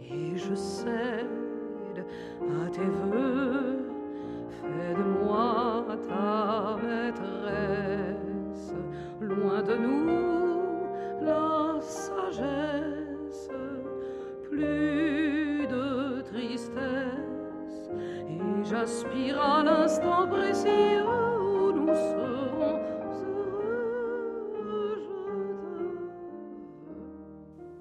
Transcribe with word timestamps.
et 0.01 0.37
je 0.37 0.55
cède 0.55 2.05
à 2.41 2.69
tes 2.69 2.85
voeux. 2.85 3.85
Fais 4.61 4.93
de 4.95 5.03
moi 5.23 5.85
ta 6.07 6.77
maîtresse, 6.83 8.73
loin 9.21 9.61
de 9.63 9.75
nous 9.75 10.59
la 11.21 11.79
sagesse, 11.81 12.88
j'aspire 18.69 19.41
à 19.41 19.63
l'instant 19.63 20.27
précis 20.27 21.01
où 21.01 21.71
nous 21.71 21.87
serons. 21.87 22.79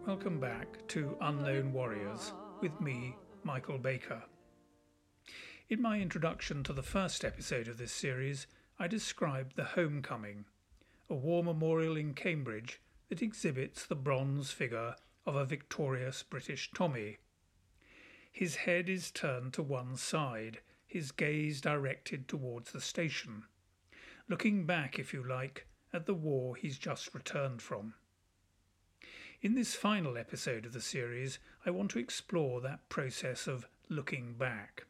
Welcome 0.06 0.40
back 0.40 0.86
to 0.88 1.14
Unknown 1.20 1.74
Warriors 1.74 2.32
with 2.62 2.80
me, 2.80 3.14
Michael 3.44 3.76
Baker. 3.76 4.22
In 5.68 5.82
my 5.82 6.00
introduction 6.00 6.62
to 6.62 6.72
the 6.72 6.82
first 6.82 7.22
episode 7.22 7.68
of 7.68 7.76
this 7.76 7.92
series, 7.92 8.46
I 8.78 8.86
described 8.86 9.56
the 9.56 9.64
Homecoming, 9.64 10.46
a 11.10 11.14
war 11.14 11.44
memorial 11.44 11.98
in 11.98 12.14
Cambridge 12.14 12.80
that 13.10 13.20
exhibits 13.20 13.84
the 13.84 13.94
bronze 13.94 14.52
figure 14.52 14.94
of 15.26 15.36
a 15.36 15.44
victorious 15.44 16.22
British 16.22 16.70
Tommy. 16.74 17.18
His 18.32 18.56
head 18.56 18.88
is 18.88 19.10
turned 19.10 19.52
to 19.52 19.62
one 19.62 19.96
side, 19.96 20.60
his 20.88 21.12
gaze 21.12 21.60
directed 21.60 22.26
towards 22.26 22.72
the 22.72 22.80
station, 22.80 23.44
looking 24.26 24.64
back, 24.64 24.98
if 24.98 25.12
you 25.12 25.22
like, 25.22 25.66
at 25.92 26.06
the 26.06 26.14
war 26.14 26.56
he's 26.56 26.78
just 26.78 27.14
returned 27.14 27.62
from. 27.62 27.94
In 29.42 29.54
this 29.54 29.74
final 29.74 30.18
episode 30.18 30.66
of 30.66 30.72
the 30.72 30.80
series, 30.80 31.38
I 31.64 31.70
want 31.70 31.90
to 31.92 31.98
explore 31.98 32.60
that 32.62 32.88
process 32.88 33.46
of 33.46 33.68
looking 33.88 34.34
back. 34.34 34.86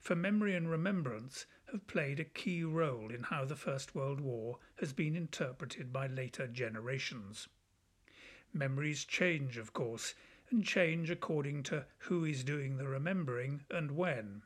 For 0.00 0.16
memory 0.16 0.54
and 0.54 0.68
remembrance 0.68 1.46
have 1.70 1.86
played 1.86 2.18
a 2.18 2.24
key 2.24 2.64
role 2.64 3.12
in 3.12 3.22
how 3.22 3.44
the 3.44 3.56
First 3.56 3.94
World 3.94 4.20
War 4.20 4.58
has 4.80 4.92
been 4.92 5.14
interpreted 5.14 5.92
by 5.92 6.08
later 6.08 6.46
generations. 6.48 7.48
Memories 8.52 9.04
change, 9.04 9.56
of 9.56 9.72
course, 9.72 10.14
and 10.50 10.64
change 10.64 11.08
according 11.08 11.62
to 11.64 11.86
who 11.98 12.24
is 12.24 12.42
doing 12.42 12.76
the 12.76 12.88
remembering 12.88 13.62
and 13.70 13.92
when. 13.92 14.42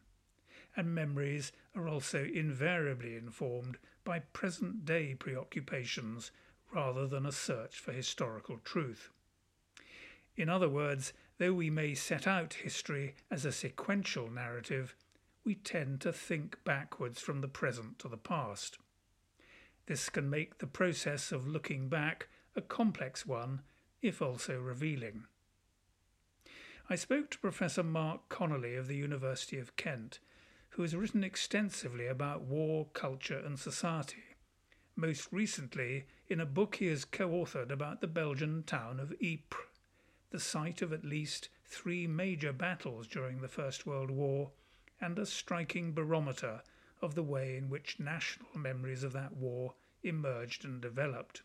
And 0.76 0.94
memories 0.94 1.52
are 1.74 1.88
also 1.88 2.24
invariably 2.24 3.16
informed 3.16 3.78
by 4.04 4.20
present 4.20 4.84
day 4.84 5.14
preoccupations 5.14 6.30
rather 6.72 7.06
than 7.06 7.24
a 7.24 7.32
search 7.32 7.78
for 7.78 7.92
historical 7.92 8.58
truth. 8.64 9.10
In 10.36 10.48
other 10.48 10.68
words, 10.68 11.12
though 11.38 11.52
we 11.52 11.70
may 11.70 11.94
set 11.94 12.26
out 12.26 12.54
history 12.54 13.14
as 13.30 13.44
a 13.44 13.52
sequential 13.52 14.30
narrative, 14.30 14.96
we 15.44 15.54
tend 15.54 16.00
to 16.00 16.12
think 16.12 16.58
backwards 16.64 17.20
from 17.20 17.40
the 17.40 17.48
present 17.48 17.98
to 18.00 18.08
the 18.08 18.16
past. 18.16 18.78
This 19.86 20.08
can 20.08 20.30
make 20.30 20.58
the 20.58 20.66
process 20.66 21.30
of 21.30 21.46
looking 21.46 21.88
back 21.88 22.28
a 22.56 22.62
complex 22.62 23.26
one, 23.26 23.60
if 24.00 24.22
also 24.22 24.58
revealing. 24.58 25.24
I 26.88 26.96
spoke 26.96 27.30
to 27.30 27.38
Professor 27.38 27.82
Mark 27.82 28.28
Connelly 28.28 28.74
of 28.74 28.88
the 28.88 28.96
University 28.96 29.58
of 29.58 29.76
Kent, 29.76 30.18
who 30.74 30.82
has 30.82 30.96
written 30.96 31.22
extensively 31.22 32.08
about 32.08 32.42
war, 32.42 32.88
culture, 32.94 33.38
and 33.38 33.60
society, 33.60 34.24
most 34.96 35.28
recently 35.30 36.04
in 36.26 36.40
a 36.40 36.46
book 36.46 36.74
he 36.76 36.86
has 36.86 37.04
co 37.04 37.28
authored 37.28 37.70
about 37.70 38.00
the 38.00 38.08
Belgian 38.08 38.60
town 38.64 38.98
of 38.98 39.14
Ypres, 39.22 39.68
the 40.30 40.40
site 40.40 40.82
of 40.82 40.92
at 40.92 41.04
least 41.04 41.48
three 41.64 42.08
major 42.08 42.52
battles 42.52 43.06
during 43.06 43.40
the 43.40 43.46
First 43.46 43.86
World 43.86 44.10
War 44.10 44.50
and 45.00 45.16
a 45.16 45.26
striking 45.26 45.92
barometer 45.92 46.60
of 47.00 47.14
the 47.14 47.22
way 47.22 47.56
in 47.56 47.70
which 47.70 48.00
national 48.00 48.58
memories 48.58 49.04
of 49.04 49.12
that 49.12 49.36
war 49.36 49.74
emerged 50.02 50.64
and 50.64 50.80
developed. 50.80 51.42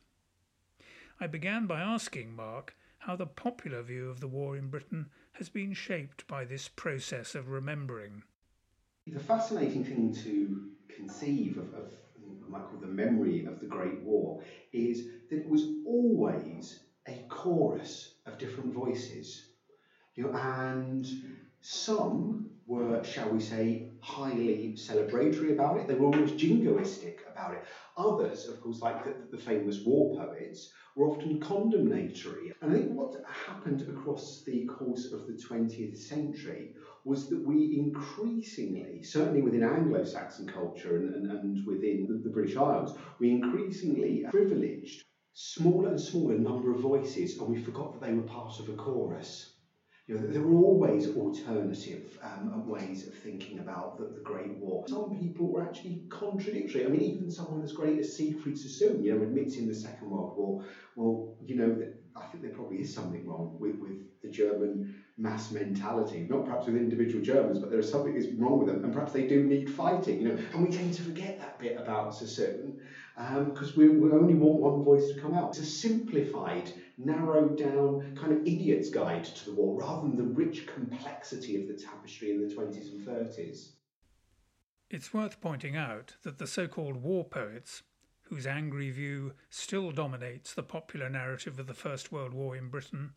I 1.20 1.28
began 1.28 1.68
by 1.68 1.82
asking 1.82 2.36
Mark 2.36 2.76
how 2.98 3.16
the 3.16 3.28
popular 3.28 3.84
view 3.84 4.09
of 4.09 4.22
the 4.22 4.28
war 4.28 4.58
in 4.58 4.72
Britain 4.72 5.12
has 5.34 5.50
been 5.50 5.74
shaped 5.74 6.26
by 6.26 6.46
this 6.46 6.68
process 6.68 7.36
of 7.36 7.50
remembering. 7.50 8.24
The 9.12 9.20
fascinating 9.20 9.84
thing 9.84 10.12
to 10.14 10.70
conceive 10.88 11.58
of, 11.58 11.74
of 11.74 11.94
I 12.46 12.47
might 12.50 12.66
call 12.68 12.80
the 12.80 12.88
memory 12.88 13.46
of 13.46 13.59
the 13.59 13.66
Great 13.66 14.02
War 14.03 14.42
is 14.72 15.09
that 15.30 15.40
it 15.40 15.50
was 15.50 15.66
always 15.86 16.86
a 17.08 17.25
chorus 17.30 18.20
of 18.25 18.38
different 18.38 18.72
voices. 18.72 19.53
You 20.16 20.24
know, 20.25 20.34
and 20.34 21.08
some 21.62 22.50
were, 22.66 23.03
shall 23.03 23.30
we 23.30 23.40
say, 23.40 23.92
highly 24.02 24.74
celebratory 24.75 25.52
about 25.52 25.78
it. 25.78 25.88
They 25.88 25.96
were 25.96 26.06
almost 26.06 26.38
jingoistic 26.38 27.20
about 27.28 27.53
it. 27.53 27.64
Others, 27.97 28.46
of 28.46 28.59
course, 28.62 28.81
like 28.81 29.03
the, 29.03 29.16
the 29.31 29.38
famous 29.38 29.84
war 29.84 30.16
poets, 30.16 30.72
were 30.96 31.08
often 31.08 31.40
condemnatory. 31.40 32.52
And 32.62 32.72
I 32.72 32.76
think 32.76 32.96
what 32.96 33.16
happened 33.28 33.84
across 33.90 34.44
the 34.46 34.66
course 34.66 35.12
of 35.12 35.26
the 35.26 35.34
20th 35.34 35.97
century 35.97 36.74
was 37.09 37.28
that 37.30 37.44
we 37.44 37.80
increasingly, 37.80 39.02
certainly 39.02 39.42
within 39.42 39.64
Anglo 39.64 40.03
Saxon 40.03 40.47
culture 40.47 40.96
and, 40.97 41.16
and, 41.16 41.31
and 41.31 41.66
within 41.66 42.06
the, 42.08 42.20
the 42.24 42.30
British 42.30 42.56
Isles, 42.56 42.96
we 43.20 43.31
increasingly 43.31 44.25
privileged 44.30 45.03
smaller 45.34 45.90
and 45.90 46.00
smaller 46.00 46.38
number 46.38 46.72
of 46.72 46.81
voices, 46.81 47.38
and 47.40 47.50
we 47.50 47.62
forgot 47.62 47.94
that 47.94 48.06
they 48.06 48.14
were 48.14 48.22
part 48.22 48.59
of 48.59 48.70
a 48.70 48.74
chorus. 48.74 49.53
You 50.06 50.16
know, 50.16 50.28
there 50.28 50.42
were 50.42 50.59
always 50.59 51.16
alternative 51.16 52.18
um, 52.24 52.68
ways 52.68 53.08
of 53.08 53.14
thinking 53.14 53.59
about 53.59 53.97
the, 53.97 54.06
the 54.06 54.24
Great 54.24 54.58
War. 54.58 54.88
Some 54.88 55.18
people 55.20 55.52
were 55.52 55.64
actually 55.64 56.02
contradictory. 56.09 56.86
I 56.86 56.90
mean, 56.90 57.02
even 57.02 57.31
someone 57.31 57.64
as 57.64 57.74
great 57.74 58.00
as 58.00 58.16
Siegfried 58.16 58.58
Sassoon, 58.58 59.03
you 59.03 59.16
know, 59.16 59.24
admits 59.24 59.58
in 59.58 59.68
the 59.68 59.74
Second 59.74 60.09
World 60.09 60.36
War, 60.36 60.66
well, 60.96 61.38
you 61.46 61.56
know, 61.58 61.78
I 62.16 62.26
think 62.26 62.44
there 62.44 62.53
probably 62.53 62.81
is 62.81 62.94
something 62.94 63.26
wrong 63.28 63.58
with, 63.59 63.78
with 63.78 64.00
the 64.24 64.30
German 64.30 64.96
mass 65.19 65.52
mentality. 65.52 66.25
Not 66.30 66.46
perhaps 66.46 66.66
with 66.66 66.78
individual 66.78 67.24
Germans, 67.24 67.59
but 67.59 67.69
there 67.69 67.80
is 67.80 67.91
something 67.91 68.13
that's 68.13 68.31
wrong 68.34 68.59
with 68.59 68.68
them, 68.68 68.84
and 68.84 68.94
perhaps 68.94 69.12
they 69.12 69.28
do 69.28 69.44
need 69.44 69.69
fighting. 69.69 70.22
You 70.22 70.30
know, 70.30 70.44
and 70.53 70.68
we 70.68 70.75
tend 70.75 70.94
to 70.94 71.03
forget 71.03 71.40
that 71.40 71.59
bit 71.59 71.78
about 71.78 72.16
Sassoon 72.16 72.80
because 73.16 73.69
um, 73.69 73.74
we, 73.75 73.90
we 73.90 74.12
only 74.12 74.34
want 74.34 74.62
one 74.62 74.84
voice 74.84 75.12
to 75.12 75.19
come 75.19 75.34
out. 75.34 75.50
It's 75.50 75.59
a 75.59 75.66
simplified, 75.66 76.72
narrowed 76.97 77.58
down 77.58 78.16
kind 78.16 78.31
of 78.31 78.47
idiot's 78.47 78.90
guide 78.90 79.25
to 79.25 79.46
the 79.46 79.53
war, 79.53 79.81
rather 79.81 80.08
than 80.08 80.16
the 80.16 80.24
rich 80.24 80.66
complexity 80.68 81.62
of 81.62 81.68
the 81.68 81.74
tapestry 81.74 82.31
in 82.31 82.47
the 82.47 82.53
20s 82.53 82.91
and 82.91 83.06
30s. 83.06 83.72
It's 84.90 85.13
worth 85.13 85.41
pointing 85.41 85.75
out 85.75 86.16
that 86.24 86.38
the 86.38 86.47
so 86.47 86.68
called 86.68 87.03
war 87.03 87.25
poets, 87.25 87.84
whose 88.24 88.47
angry 88.47 88.90
view 88.90 89.34
still 89.50 89.91
dominates 89.91 90.53
the 90.53 90.63
popular 90.63 91.09
narrative 91.09 91.59
of 91.59 91.68
the 91.68 91.74
First 91.74 92.12
World 92.12 92.34
War 92.34 92.56
in 92.56 92.69
Britain, 92.69 93.12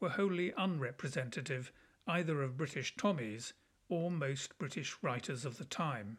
were 0.00 0.10
wholly 0.10 0.52
unrepresentative 0.56 1.72
either 2.06 2.42
of 2.42 2.56
British 2.56 2.96
Tommies 2.96 3.52
or 3.88 4.10
most 4.10 4.58
British 4.58 4.96
writers 5.02 5.44
of 5.44 5.58
the 5.58 5.64
time. 5.64 6.18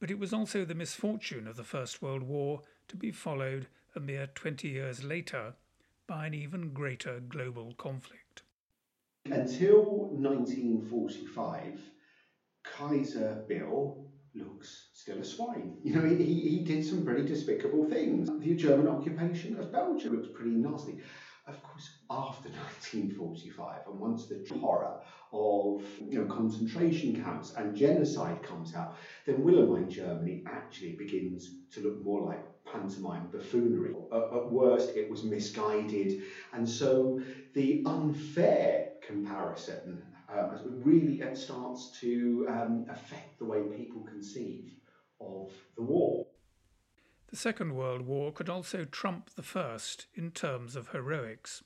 But 0.00 0.10
it 0.10 0.18
was 0.18 0.32
also 0.32 0.64
the 0.64 0.74
misfortune 0.74 1.46
of 1.46 1.56
the 1.56 1.64
First 1.64 2.02
World 2.02 2.22
War 2.22 2.62
to 2.88 2.96
be 2.96 3.12
followed 3.12 3.68
a 3.94 4.00
mere 4.00 4.26
20 4.26 4.68
years 4.68 5.04
later 5.04 5.54
by 6.06 6.26
an 6.26 6.34
even 6.34 6.72
greater 6.72 7.20
global 7.20 7.74
conflict. 7.74 8.42
Until 9.26 10.10
1945, 10.10 11.80
Kaiser 12.64 13.44
Bill 13.48 14.08
looks 14.34 14.88
still 14.92 15.18
a 15.18 15.24
swine. 15.24 15.76
You 15.84 15.94
know, 15.94 16.08
he, 16.08 16.24
he 16.24 16.58
did 16.64 16.84
some 16.84 17.04
pretty 17.04 17.22
despicable 17.26 17.84
things. 17.88 18.28
The 18.40 18.54
German 18.56 18.88
occupation 18.88 19.58
of 19.58 19.70
Belgium 19.72 20.16
looks 20.16 20.28
pretty 20.34 20.50
nasty. 20.50 21.00
Of 21.46 21.62
course, 21.62 21.88
after 22.12 22.50
1945, 22.50 23.86
and 23.86 23.98
once 23.98 24.26
the 24.26 24.44
horror 24.60 25.00
of 25.32 25.82
you 26.08 26.18
know, 26.18 26.26
concentration 26.26 27.22
camps 27.22 27.54
and 27.56 27.74
genocide 27.74 28.42
comes 28.42 28.74
out, 28.74 28.96
then 29.24 29.42
Wilhelmine 29.42 29.88
Germany 29.88 30.44
actually 30.46 30.92
begins 30.92 31.50
to 31.72 31.80
look 31.80 32.04
more 32.04 32.20
like 32.26 32.44
pantomime 32.70 33.28
buffoonery. 33.32 33.94
At, 34.12 34.22
at 34.22 34.52
worst, 34.52 34.90
it 34.94 35.10
was 35.10 35.24
misguided, 35.24 36.22
and 36.52 36.68
so 36.68 37.20
the 37.54 37.82
unfair 37.86 38.90
comparison 39.06 40.02
uh, 40.28 40.58
really 40.66 41.22
starts 41.34 41.98
to 42.00 42.46
um, 42.50 42.86
affect 42.90 43.38
the 43.38 43.46
way 43.46 43.62
people 43.62 44.02
conceive 44.02 44.72
of 45.18 45.50
the 45.76 45.82
war. 45.82 46.26
The 47.30 47.36
Second 47.36 47.74
World 47.74 48.02
War 48.02 48.32
could 48.32 48.50
also 48.50 48.84
trump 48.84 49.30
the 49.30 49.42
First 49.42 50.06
in 50.14 50.30
terms 50.32 50.76
of 50.76 50.88
heroics. 50.88 51.62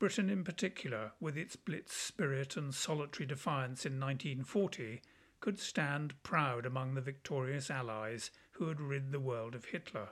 Britain, 0.00 0.30
in 0.30 0.42
particular, 0.42 1.12
with 1.20 1.36
its 1.36 1.56
Blitz 1.56 1.94
spirit 1.94 2.56
and 2.56 2.74
solitary 2.74 3.26
defiance 3.26 3.84
in 3.84 4.00
1940, 4.00 5.02
could 5.40 5.58
stand 5.58 6.14
proud 6.22 6.64
among 6.64 6.94
the 6.94 7.02
victorious 7.02 7.70
Allies 7.70 8.30
who 8.52 8.68
had 8.68 8.80
rid 8.80 9.12
the 9.12 9.20
world 9.20 9.54
of 9.54 9.66
Hitler. 9.66 10.08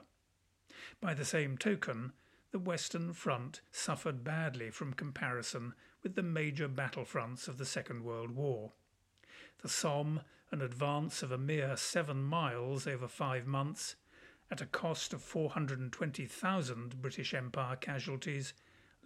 By 1.01 1.15
the 1.15 1.25
same 1.25 1.57
token, 1.57 2.13
the 2.51 2.59
Western 2.59 3.13
Front 3.13 3.61
suffered 3.71 4.23
badly 4.23 4.69
from 4.69 4.93
comparison 4.93 5.73
with 6.03 6.13
the 6.13 6.21
major 6.21 6.69
battlefronts 6.69 7.47
of 7.47 7.57
the 7.57 7.65
Second 7.65 8.03
World 8.03 8.35
War. 8.35 8.73
The 9.63 9.69
Somme, 9.69 10.21
an 10.51 10.61
advance 10.61 11.23
of 11.23 11.31
a 11.31 11.37
mere 11.39 11.75
seven 11.75 12.21
miles 12.21 12.85
over 12.85 13.07
five 13.07 13.47
months, 13.47 13.95
at 14.51 14.61
a 14.61 14.67
cost 14.67 15.13
of 15.13 15.23
420,000 15.23 17.01
British 17.01 17.33
Empire 17.33 17.75
casualties, 17.75 18.53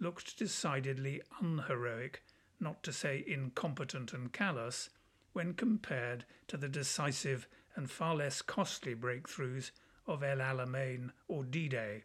looked 0.00 0.38
decidedly 0.38 1.22
unheroic, 1.40 2.22
not 2.60 2.82
to 2.82 2.92
say 2.92 3.24
incompetent 3.26 4.12
and 4.12 4.32
callous, 4.32 4.90
when 5.32 5.54
compared 5.54 6.24
to 6.48 6.56
the 6.56 6.68
decisive 6.68 7.46
and 7.76 7.90
far 7.90 8.14
less 8.14 8.42
costly 8.42 8.94
breakthroughs 8.94 9.70
of 10.06 10.22
El 10.22 10.38
Alamein 10.38 11.10
or 11.28 11.44
D 11.44 11.68
Day. 11.68 12.02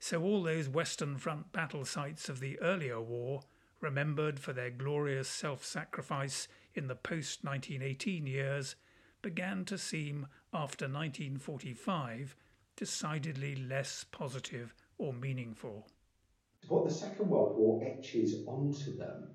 So 0.00 0.22
all 0.22 0.42
those 0.42 0.68
Western 0.68 1.16
Front 1.16 1.52
battle 1.52 1.84
sites 1.84 2.28
of 2.28 2.40
the 2.40 2.58
earlier 2.60 3.00
war, 3.00 3.42
remembered 3.80 4.38
for 4.38 4.52
their 4.52 4.70
glorious 4.70 5.28
self 5.28 5.64
sacrifice 5.64 6.48
in 6.74 6.86
the 6.86 6.94
post 6.94 7.44
1918 7.44 8.26
years, 8.26 8.76
began 9.22 9.64
to 9.64 9.78
seem, 9.78 10.26
after 10.52 10.84
1945, 10.86 12.36
decidedly 12.76 13.56
less 13.56 14.04
positive 14.04 14.74
or 14.98 15.12
meaningful. 15.12 15.88
What 16.68 16.84
the 16.84 16.90
Second 16.90 17.28
World 17.30 17.56
War 17.56 17.78
etches 17.82 18.34
onto 18.46 18.94
them 18.94 19.26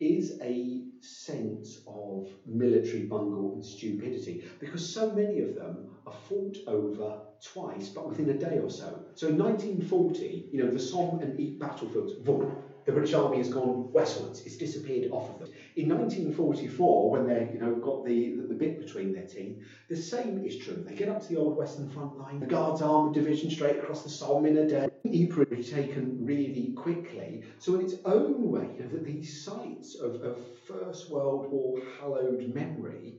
is 0.00 0.32
a 0.40 0.82
sense 1.00 1.78
of 1.86 2.34
military 2.44 3.02
bungle 3.02 3.50
and 3.52 3.64
stupidity 3.64 4.40
because 4.58 4.82
so 4.82 5.08
many 5.08 5.38
of 5.38 5.54
them 5.54 5.84
are 6.06 6.12
fought 6.12 6.58
over 6.66 7.14
twice 7.40 7.88
but 7.88 8.06
within 8.06 8.30
a 8.30 8.34
day 8.34 8.58
or 8.58 8.70
so. 8.70 8.98
So 9.14 9.28
in 9.28 9.36
1940, 9.36 10.48
you 10.50 10.58
know, 10.58 10.68
the 10.68 10.78
Somme 10.78 11.18
and 11.20 11.32
Ypres 11.38 11.58
battlefields, 11.58 12.12
boom, 12.14 12.48
the 12.84 12.92
British 12.92 13.14
Army 13.14 13.38
has 13.38 13.48
gone 13.48 13.92
westwards. 13.92 14.40
It's 14.44 14.56
disappeared 14.56 15.10
off 15.12 15.30
of 15.30 15.38
them. 15.40 15.48
In 15.76 15.88
1944, 15.88 17.10
when 17.10 17.26
they 17.26 17.50
you 17.52 17.60
know 17.60 17.74
got 17.76 18.04
the, 18.04 18.36
the, 18.48 18.54
bit 18.54 18.78
between 18.78 19.12
their 19.12 19.26
teeth, 19.26 19.62
the 19.88 19.96
same 19.96 20.44
is 20.44 20.58
true. 20.58 20.84
They 20.86 20.94
get 20.94 21.08
up 21.08 21.22
to 21.22 21.28
the 21.28 21.36
old 21.36 21.56
Western 21.56 21.88
front 21.88 22.18
line. 22.18 22.40
The 22.40 22.46
Guards 22.46 22.82
Armoured 22.82 23.14
Division 23.14 23.50
straight 23.50 23.76
across 23.76 24.02
the 24.02 24.10
Somme 24.10 24.46
in 24.46 24.56
a 24.58 24.68
day. 24.68 24.88
Ypres 25.04 25.58
is 25.58 25.70
taken 25.70 26.24
really 26.24 26.72
quickly. 26.76 27.42
So 27.58 27.74
in 27.76 27.82
its 27.82 27.94
own 28.04 28.50
way, 28.50 28.68
you 28.76 28.84
know, 28.84 28.90
that 28.90 29.04
these 29.04 29.44
sites 29.44 29.94
of, 29.96 30.22
of 30.22 30.38
First 30.66 31.10
World 31.10 31.50
War 31.50 31.80
hallowed 32.00 32.54
memory 32.54 33.18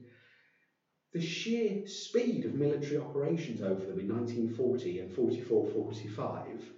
the 1.13 1.21
sheer 1.21 1.85
speed 1.85 2.43
of 2.43 2.55
military 2.55 2.97
operations 2.97 3.61
over 3.61 3.85
them 3.85 3.99
in 3.99 4.09
1940 4.09 4.99
and 4.99 5.13
44 5.13 5.69
45 5.69 6.73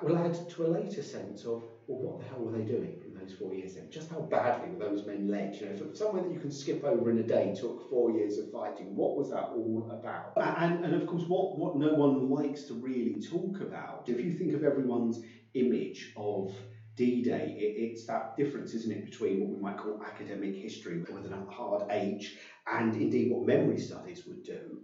will 0.00 0.16
add 0.16 0.38
to 0.48 0.64
a 0.64 0.66
later 0.66 1.02
sense 1.02 1.44
of, 1.44 1.62
well, 1.86 1.98
what 1.98 2.16
the 2.16 2.24
hell 2.24 2.40
were 2.40 2.50
they 2.50 2.64
doing 2.64 2.96
in 3.04 3.12
those 3.12 3.32
four 3.32 3.52
years 3.52 3.74
then? 3.74 3.88
Just 3.90 4.08
how 4.08 4.20
badly 4.20 4.68
were 4.68 4.76
those 4.76 5.04
men 5.04 5.26
led? 5.26 5.58
You 5.58 5.66
know, 5.66 5.74
somewhere 5.92 6.20
that 6.22 6.30
you 6.30 6.38
can 6.38 6.50
skip 6.50 6.82
over 6.84 7.08
in 7.10 7.18
a 7.18 7.22
day 7.22 7.50
took 7.50 7.80
four 7.80 8.10
years 8.10 8.36
of 8.38 8.46
fighting, 8.48 8.94
what 8.94 9.14
was 9.14 9.28
that 9.28 9.44
all 9.50 9.84
about? 9.88 10.32
And, 10.36 10.76
and 10.82 10.94
of 10.94 11.04
course, 11.06 11.24
what, 11.26 11.54
what 11.54 11.74
no 11.74 11.90
one 11.90 12.28
likes 12.28 12.64
to 12.64 12.74
really 12.74 13.16
talk 13.16 13.60
about, 13.60 14.02
if 14.06 14.22
you 14.22 14.30
think 14.30 14.52
of 14.52 14.62
everyone's 14.62 15.18
image 15.54 16.06
of 16.16 16.50
D-Day, 16.96 17.52
it, 17.56 17.72
it's 17.74 18.04
that 18.04 18.22
difference, 18.36 18.72
isn't 18.74 18.90
it, 18.90 19.02
between 19.02 19.38
what 19.38 19.48
we 19.50 19.56
might 19.58 19.76
call 19.76 19.96
academic 20.02 20.54
history 20.54 20.98
with 21.10 21.24
a 21.24 21.42
hard 21.48 21.82
H 21.90 22.32
and 22.66 22.94
indeed 22.96 23.28
what 23.28 23.42
memory 23.42 23.76
studies 23.76 24.22
would 24.26 24.42
do 24.42 24.78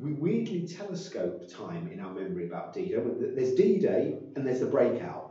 we 0.00 0.12
weirdly 0.12 0.62
telescope 0.62 1.44
time 1.46 1.86
in 1.86 2.00
our 2.00 2.10
memory 2.10 2.44
about 2.44 2.72
D-Day. 2.72 2.98
There's 3.34 3.52
D-Day 3.52 4.16
and 4.34 4.46
there's 4.46 4.60
the 4.60 4.66
breakout, 4.66 5.26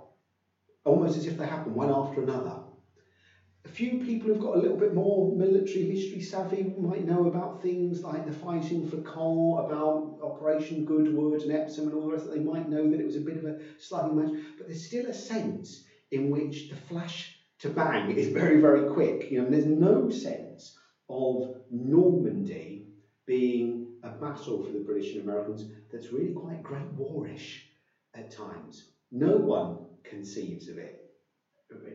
almost 0.86 1.16
as 1.18 1.26
if 1.26 1.36
they 1.38 1.46
happen 1.46 1.74
one 1.74 1.90
after 1.90 2.20
another. 2.22 2.60
A 3.66 3.68
few 3.68 3.98
people 3.98 4.30
who've 4.30 4.40
got 4.40 4.54
a 4.56 4.58
little 4.58 4.76
bit 4.76 4.94
more 4.94 5.28
military 5.28 5.84
history 5.84 6.20
savvy 6.20 6.64
might 6.64 7.04
know 7.04 7.26
about 7.26 7.60
things 7.60 8.02
like 8.04 8.24
the 8.24 8.32
fighting 8.32 8.84
for 8.84 8.98
Caen, 8.98 9.58
about 9.58 10.06
Operation 10.22 10.84
Goodwood 10.84 11.44
and 11.44 11.52
Epsom 11.52 11.86
and 11.86 11.94
all 11.94 12.06
the 12.06 12.12
rest. 12.12 12.30
They 12.30 12.40
might 12.40 12.66
know 12.66 12.88
that 12.88 13.00
it 13.00 13.06
was 13.06 13.16
a 13.16 13.20
bit 13.20 13.36
of 13.38 13.44
a 13.46 13.54
slugging 13.78 14.16
match, 14.16 14.30
but 14.56 14.66
there's 14.66 14.82
still 14.82 15.06
a 15.08 15.14
sense 15.14 15.82
in 16.12 16.30
which 16.30 16.68
the 16.68 16.76
flash 16.76 17.30
to 17.60 17.68
bang 17.70 18.12
is 18.12 18.28
very, 18.28 18.56
very 18.56 18.82
quick. 18.82 19.26
You 19.30 19.42
know, 19.44 19.50
there's 19.50 19.66
no 19.66 20.08
sense 20.08 20.72
of 21.10 21.50
Normandy 21.70 22.86
being 23.26 23.89
a 24.04 24.10
battle 24.10 24.64
for 24.64 24.72
the 24.72 24.80
British 24.80 25.14
and 25.14 25.22
Americans 25.22 25.72
that's 25.92 26.12
really 26.12 26.34
quite 26.34 26.64
Great 26.64 26.96
Warish 26.96 27.64
at 28.14 28.32
times. 28.32 28.92
No 29.12 29.38
one 29.38 29.86
conceives 30.04 30.70
of 30.70 30.78
it. 30.78 31.06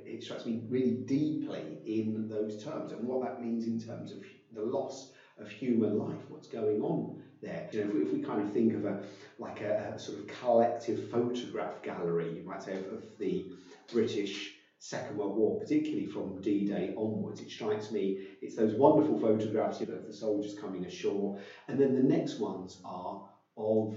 It 0.06 0.22
strikes 0.22 0.46
me 0.46 0.66
really 0.68 0.92
deeply 0.92 1.80
in 1.84 2.28
those 2.28 2.62
terms 2.62 2.92
and 2.92 3.06
what 3.06 3.22
that 3.22 3.42
means 3.42 3.66
in 3.66 3.78
terms 3.78 4.12
of 4.12 4.22
the 4.54 4.62
loss 4.62 5.12
of 5.36 5.48
human 5.48 5.98
life, 5.98 6.22
what's 6.28 6.46
going 6.46 6.80
on 6.80 7.20
there. 7.42 7.68
You 7.72 7.80
know, 7.80 7.86
if 7.86 7.94
we, 7.94 8.02
if 8.02 8.12
we 8.12 8.20
kind 8.20 8.40
of 8.40 8.52
think 8.52 8.74
of 8.74 8.84
a 8.84 9.02
like 9.38 9.62
a, 9.62 9.94
a, 9.94 9.98
sort 9.98 10.18
of 10.18 10.26
collective 10.28 11.08
photograph 11.10 11.82
gallery, 11.82 12.30
you 12.36 12.44
might 12.44 12.62
say, 12.62 12.74
of, 12.74 12.86
of 12.86 13.18
the 13.18 13.44
British 13.92 14.54
Second 14.84 15.16
World 15.16 15.34
War, 15.38 15.58
particularly 15.58 16.04
from 16.04 16.42
D-Day 16.42 16.92
onwards. 16.94 17.40
It 17.40 17.50
strikes 17.50 17.90
me, 17.90 18.18
it's 18.42 18.54
those 18.54 18.74
wonderful 18.74 19.18
photographs 19.18 19.80
of 19.80 19.88
the 19.88 20.12
soldiers 20.12 20.58
coming 20.58 20.84
ashore, 20.84 21.40
and 21.68 21.80
then 21.80 21.94
the 21.94 22.02
next 22.02 22.38
ones 22.38 22.82
are 22.84 23.26
of 23.56 23.96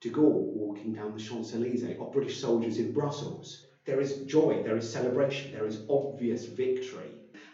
de 0.00 0.08
Gaulle 0.08 0.54
walking 0.54 0.94
down 0.94 1.12
the 1.12 1.22
Champs-Élysées, 1.22 2.00
of 2.00 2.10
British 2.10 2.40
soldiers 2.40 2.78
in 2.78 2.92
Brussels. 2.92 3.66
There 3.84 4.00
is 4.00 4.22
joy, 4.22 4.62
there 4.64 4.78
is 4.78 4.90
celebration, 4.90 5.52
there 5.52 5.66
is 5.66 5.82
obvious 5.90 6.46
victory. 6.46 7.10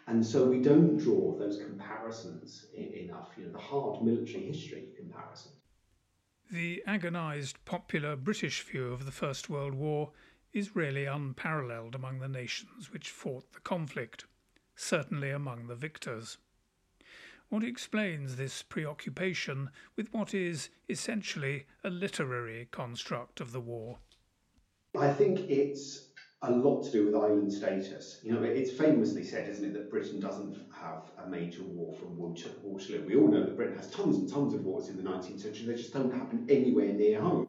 And 0.06 0.25
so 0.25 0.46
we 0.46 0.62
don't 0.62 0.96
draw 0.96 1.37
those 1.37 1.61
comparisons 1.61 2.66
enough, 2.73 3.31
you 3.37 3.46
know, 3.46 3.50
the 3.50 3.58
hard 3.58 4.00
military 4.05 4.44
history 4.44 4.90
comparisons. 4.96 5.56
The 6.52 6.84
agonised 6.87 7.64
popular 7.64 8.14
British 8.14 8.62
view 8.62 8.93
of 8.93 9.06
the 9.06 9.12
First 9.12 9.50
World 9.50 9.75
War 9.75 10.12
is 10.52 10.76
really 10.76 11.06
unparalleled 11.06 11.94
among 11.94 12.19
the 12.19 12.29
nations 12.29 12.93
which 12.93 13.11
fought 13.11 13.52
the 13.52 13.61
conflict, 13.61 14.25
certainly 14.75 15.31
among 15.31 15.67
the 15.67 15.75
victors. 15.75 16.38
What 17.49 17.64
explains 17.64 18.37
this 18.37 18.62
preoccupation 18.62 19.71
with 19.97 20.12
what 20.12 20.35
is 20.35 20.69
essentially 20.88 21.66
a 21.83 21.90
literary 21.90 22.69
construct 22.71 23.40
of 23.40 23.52
the 23.52 23.61
war? 23.61 23.99
I 24.99 25.12
think 25.12 25.40
it's 25.50 26.11
a 26.42 26.50
lot 26.50 26.83
to 26.85 26.90
do 26.90 27.07
with 27.07 27.14
island 27.14 27.52
status. 27.52 28.21
You 28.23 28.33
know, 28.33 28.42
it's 28.42 28.71
famously 28.71 29.25
said, 29.25 29.49
isn't 29.49 29.64
it, 29.64 29.73
that 29.75 29.90
Britain 29.90 30.21
doesn't 30.21 30.57
have 30.73 31.11
a 31.23 31.28
major 31.28 31.62
war 31.62 31.92
from 31.95 32.16
Waterloo. 32.16 33.07
We 33.07 33.16
all 33.16 33.28
know 33.28 33.42
that 33.42 33.57
Britain 33.57 33.76
has 33.76 33.90
tons 33.90 34.16
and 34.16 34.30
tons 34.30 34.54
of 34.54 34.64
wars 34.64 34.88
in 34.88 34.97
the 34.97 35.02
19th 35.02 35.40
century, 35.40 35.66
they 35.66 35.75
just 35.75 35.92
don't 35.92 36.12
happen 36.12 36.47
anywhere 36.49 36.92
near 36.92 37.21
home. 37.21 37.49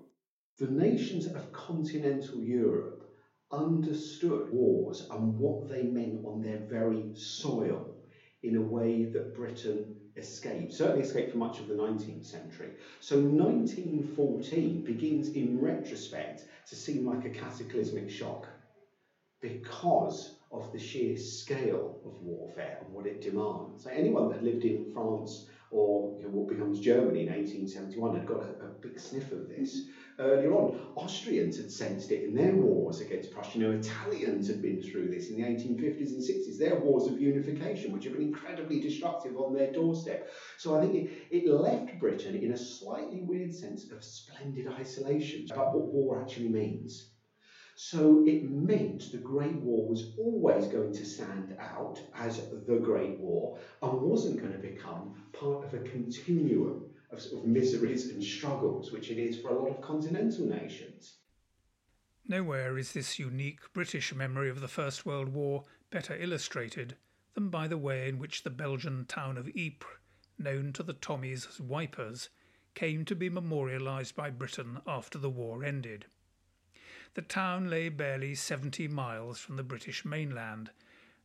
The 0.58 0.67
nations 0.67 1.25
of 1.27 1.51
continental 1.51 2.41
Europe 2.41 3.03
understood 3.51 4.50
wars 4.51 5.01
and 5.10 5.38
what 5.38 5.67
they 5.67 5.86
meant 5.86 6.20
on 6.24 6.41
their 6.41 6.58
very 6.58 7.10
soil 7.13 7.93
in 8.43 8.55
a 8.55 8.62
way 8.62 9.05
that 9.05 9.34
Britain 9.34 9.93
escaped, 10.15 10.74
certainly 10.74 11.01
escaped 11.01 11.31
for 11.31 11.38
much 11.38 11.60
of 11.60 11.67
the 11.67 11.74
19th 11.74 12.25
century. 12.25 12.72
So 13.00 13.17
1914 13.17 14.84
begins 14.84 15.29
in 15.29 15.60
retrospect 15.60 16.46
to 16.67 16.75
seem 16.75 17.05
like 17.05 17.25
a 17.25 17.29
cataclysmic 17.29 18.10
shock 18.10 18.50
because 19.41 20.29
of 20.51 20.70
the 20.72 20.77
sheer 20.77 21.15
scale 21.15 21.98
of 22.03 22.20
warfare 22.20 22.77
and 22.81 22.91
what 22.91 23.05
it 23.05 23.22
demands. 23.22 23.84
So 23.84 23.89
anyone 23.89 24.27
that 24.29 24.41
lived 24.41 24.65
in 24.65 24.81
France 24.81 25.41
or 25.70 26.05
you 26.17 26.24
know, 26.24 26.29
what 26.29 26.48
becomes 26.48 26.79
Germany 26.79 27.22
in 27.22 27.27
1871 27.27 28.13
had 28.13 28.25
got 28.25 28.41
a, 28.41 28.65
a 28.65 28.70
big 28.81 29.00
sniff 29.00 29.31
of 29.31 29.48
this 29.48 29.81
earlier 30.20 30.53
on. 30.53 30.80
Austrians 30.96 31.58
had 31.58 31.72
sensed 31.72 32.12
it 32.12 32.24
in 32.24 32.34
their 32.34 32.53
wars 32.56 33.01
against 33.01 33.32
Prussia. 33.32 33.58
You 33.58 33.68
know, 33.68 33.77
Italians 33.77 34.48
had 34.48 34.62
been 34.62 34.82
through 34.82 35.10
this 35.10 35.30
in 35.30 35.38
the 35.38 35.44
1850s 35.44 36.12
and 36.12 36.22
60s. 36.22 36.58
Their 36.58 36.80
wars 36.80 37.08
of 37.08 37.20
unification, 37.20 37.91
which 37.91 38.03
have 38.03 38.13
been 38.13 38.22
incredibly 38.24 38.80
destructive 38.80 39.38
on 39.38 39.53
their 39.53 39.72
doorstep. 39.72 40.30
So 40.58 40.75
I 40.77 40.82
think 40.82 40.96
it, 40.96 41.12
it 41.32 41.48
left 41.48 42.00
Britain 42.00 42.36
in 42.36 42.51
a 42.51 42.58
slightly 42.58 43.22
weird 43.22 43.53
sense 43.53 43.91
of 43.91 44.03
splendid 44.03 44.68
isolation 44.68 45.48
about 45.51 45.74
what 45.74 45.88
war 45.88 46.22
actually 46.22 46.50
means. 46.50 47.12
So 47.75 48.24
it 48.27 48.51
meant 48.51 49.12
the 49.12 49.18
Great 49.18 49.56
War 49.56 49.88
was 49.88 50.13
always 50.18 50.68
going 50.68 50.94
to 50.94 51.06
stand 51.06 51.56
out 51.58 52.00
as 52.13 52.50
the 52.68 52.75
Great 52.75 53.18
War 53.18 53.58
and 53.82 54.01
wasn't 54.01 54.39
going 54.39 54.51
to 54.51 54.60
become 54.60 55.15
part 55.32 55.65
of 55.65 55.74
a 55.74 55.80
continuum 55.80 56.90
of, 57.12 57.22
sort 57.22 57.44
of 57.44 57.48
miseries 57.48 58.10
and 58.10 58.24
struggles, 58.24 58.91
which 58.91 59.10
it 59.12 59.18
is 59.18 59.39
for 59.39 59.50
a 59.50 59.60
lot 59.60 59.70
of 59.70 59.82
continental 59.82 60.46
nations. 60.46 61.15
Nowhere 62.27 62.77
is 62.77 62.94
this 62.94 63.20
unique 63.20 63.74
British 63.74 64.13
memory 64.13 64.50
of 64.50 64.62
the 64.62 64.68
First 64.68 65.06
World 65.06 65.30
War 65.30 65.65
better 65.89 66.15
illustrated 66.15 66.96
than 67.34 67.50
by 67.50 67.68
the 67.68 67.77
way 67.77 68.08
in 68.08 68.20
which 68.20 68.44
the 68.44 68.50
Belgian 68.50 69.06
town 69.06 69.38
of 69.38 69.50
Ypres, 69.50 69.98
known 70.38 70.72
to 70.74 70.84
the 70.84 70.94
Tommies 70.94 71.48
as 71.48 71.60
Wipers, 71.60 72.30
came 72.74 73.03
to 73.06 73.15
be 73.15 73.30
memorialised 73.30 74.15
by 74.15 74.30
Britain 74.30 74.80
after 74.88 75.18
the 75.18 75.30
war 75.30 75.63
ended. 75.63 76.06
The 77.13 77.22
town 77.22 77.70
lay 77.70 77.89
barely 77.89 78.36
70 78.36 78.88
miles 78.88 79.39
from 79.39 79.58
the 79.58 79.63
British 79.63 80.06
mainland, 80.06 80.72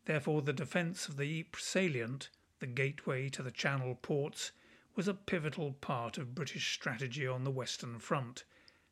therefore, 0.07 0.43
the 0.43 0.52
defence 0.52 1.09
of 1.09 1.16
the 1.16 1.40
Ypres 1.40 1.62
salient, 1.62 2.31
the 2.59 2.66
gateway 2.66 3.28
to 3.28 3.43
the 3.43 3.52
Channel 3.52 3.95
ports, 4.02 4.50
was 4.97 5.07
a 5.07 5.15
pivotal 5.15 5.75
part 5.75 6.17
of 6.17 6.35
British 6.35 6.73
strategy 6.73 7.26
on 7.26 7.45
the 7.45 7.50
Western 7.50 7.99
Front, 7.99 8.45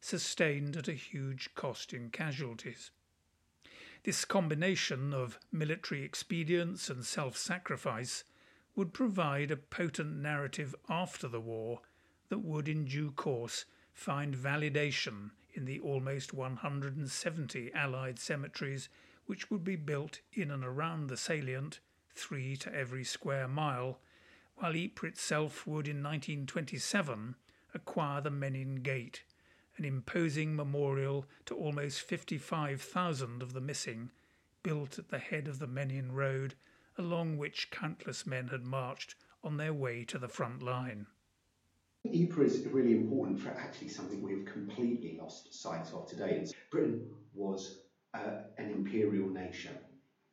sustained 0.03 0.77
at 0.77 0.87
a 0.87 0.93
huge 0.93 1.55
cost 1.55 1.95
in 1.95 2.11
casualties. 2.11 2.91
This 4.03 4.27
combination 4.27 5.15
of 5.15 5.39
military 5.51 6.05
expedience 6.05 6.91
and 6.91 7.07
self 7.07 7.39
sacrifice 7.39 8.23
would 8.77 8.93
provide 8.93 9.51
a 9.51 9.57
potent 9.57 10.17
narrative 10.17 10.75
after 10.91 11.27
the 11.27 11.41
war 11.41 11.81
that 12.29 12.41
would 12.41 12.69
in 12.69 12.85
due 12.85 13.11
course 13.13 13.65
find 13.95 14.37
validation 14.37 15.31
in 15.55 15.65
the 15.65 15.81
almost 15.81 16.35
170 16.35 17.73
Allied 17.73 18.19
cemeteries 18.19 18.91
which 19.25 19.51
would 19.51 19.65
be 19.65 19.77
built 19.77 20.21
in 20.35 20.51
and 20.51 20.65
around 20.65 21.07
the 21.07 21.17
salient, 21.17 21.81
three 22.11 22.57
to 22.57 22.75
every 22.75 23.05
square 23.05 23.49
mile, 23.49 24.01
while 24.57 24.75
Ypres 24.77 25.13
itself 25.13 25.67
would 25.67 25.89
in 25.89 26.03
1927 26.03 27.35
acquire 27.75 28.21
the 28.21 28.31
Menin 28.31 28.77
Gate, 28.77 29.25
an 29.77 29.85
imposing 29.85 30.55
memorial 30.55 31.27
to 31.47 31.55
almost 31.55 32.03
55,000 32.03 33.43
of 33.43 33.53
the 33.53 33.61
missing, 33.61 34.11
built 34.63 34.99
at 34.99 35.09
the 35.09 35.19
head 35.19 35.49
of 35.49 35.59
the 35.59 35.67
Menin 35.67 36.13
Road, 36.13 36.55
along 36.97 37.37
which 37.37 37.71
countless 37.71 38.27
men 38.27 38.49
had 38.49 38.65
marched 38.65 39.17
on 39.43 39.57
their 39.57 39.75
way 39.75 40.05
to 40.05 40.19
the 40.19 40.29
front 40.29 40.63
line. 40.63 41.07
Ypres 42.07 42.55
is 42.55 42.67
really 42.67 42.93
important 42.93 43.41
for 43.41 43.51
actually 43.51 43.89
something 43.89 44.23
we've 44.23 44.45
completely 44.45 45.19
lost 45.21 45.53
sight 45.53 45.87
of 45.93 46.07
today. 46.07 46.47
Britain 46.71 47.09
was 47.35 47.79
uh, 48.13 48.43
an 48.59 48.71
imperial 48.71 49.29
nation. 49.29 49.73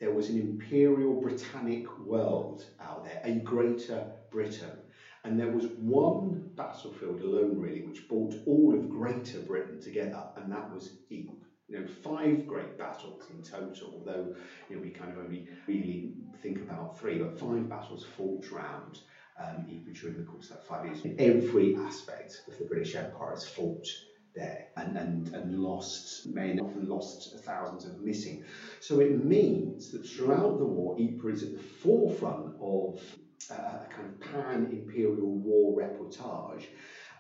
There 0.01 0.12
was 0.12 0.29
an 0.29 0.38
imperial 0.39 1.13
Britannic 1.13 1.86
world 2.00 2.65
out 2.79 3.03
there, 3.03 3.22
a 3.24 3.38
greater 3.41 4.12
Britain. 4.31 4.75
And 5.24 5.39
there 5.39 5.48
was 5.48 5.67
one 5.77 6.41
battlefield 6.58 7.22
alone, 7.22 7.60
really, 7.60 7.81
which 7.81 8.08
brought 8.10 8.34
all 8.48 8.74
of 8.74 8.89
Greater 8.89 9.39
Britain 9.41 9.79
together, 9.79 10.24
and 10.36 10.51
that 10.51 10.74
was 10.74 10.89
Ypres. 11.12 11.36
You 11.67 11.77
know, 11.77 11.86
five 11.86 12.48
great 12.48 12.75
battles 12.79 13.29
in 13.29 13.43
total, 13.43 13.91
although 13.93 14.34
you 14.67 14.75
know, 14.75 14.81
we 14.81 14.89
kind 14.89 15.12
of 15.12 15.20
only 15.20 15.46
really 15.67 16.10
think 16.41 16.62
about 16.62 16.98
three, 16.98 17.20
but 17.20 17.38
five 17.38 17.70
battles 17.70 18.03
fought 18.03 18.51
around 18.51 19.00
um, 19.39 19.63
even 19.67 19.93
during 19.93 20.17
the 20.17 20.24
course 20.24 20.50
of 20.50 20.58
that 20.58 20.65
five 20.65 20.84
years. 20.84 21.03
Every 21.20 21.75
aspect 21.75 22.41
of 22.48 22.58
the 22.58 22.65
British 22.65 22.96
Empire 22.96 23.29
has 23.29 23.43
fought 23.43 23.86
there 24.35 24.67
and, 24.77 24.97
and, 24.97 25.33
and 25.35 25.59
lost 25.59 26.27
men, 26.27 26.59
often 26.59 26.88
lost 26.88 27.38
thousands 27.43 27.85
of 27.85 28.01
missing. 28.01 28.43
So 28.79 29.00
it 29.00 29.23
means 29.23 29.91
that 29.91 30.05
throughout 30.05 30.57
the 30.57 30.65
war, 30.65 30.95
Ypres 31.00 31.41
is 31.41 31.53
at 31.53 31.57
the 31.57 31.63
forefront 31.63 32.55
of 32.61 33.01
uh, 33.50 33.53
a 33.53 33.88
kind 33.89 34.07
of 34.07 34.19
pan 34.19 34.69
imperial 34.71 35.15
war 35.15 35.81
reportage 35.81 36.65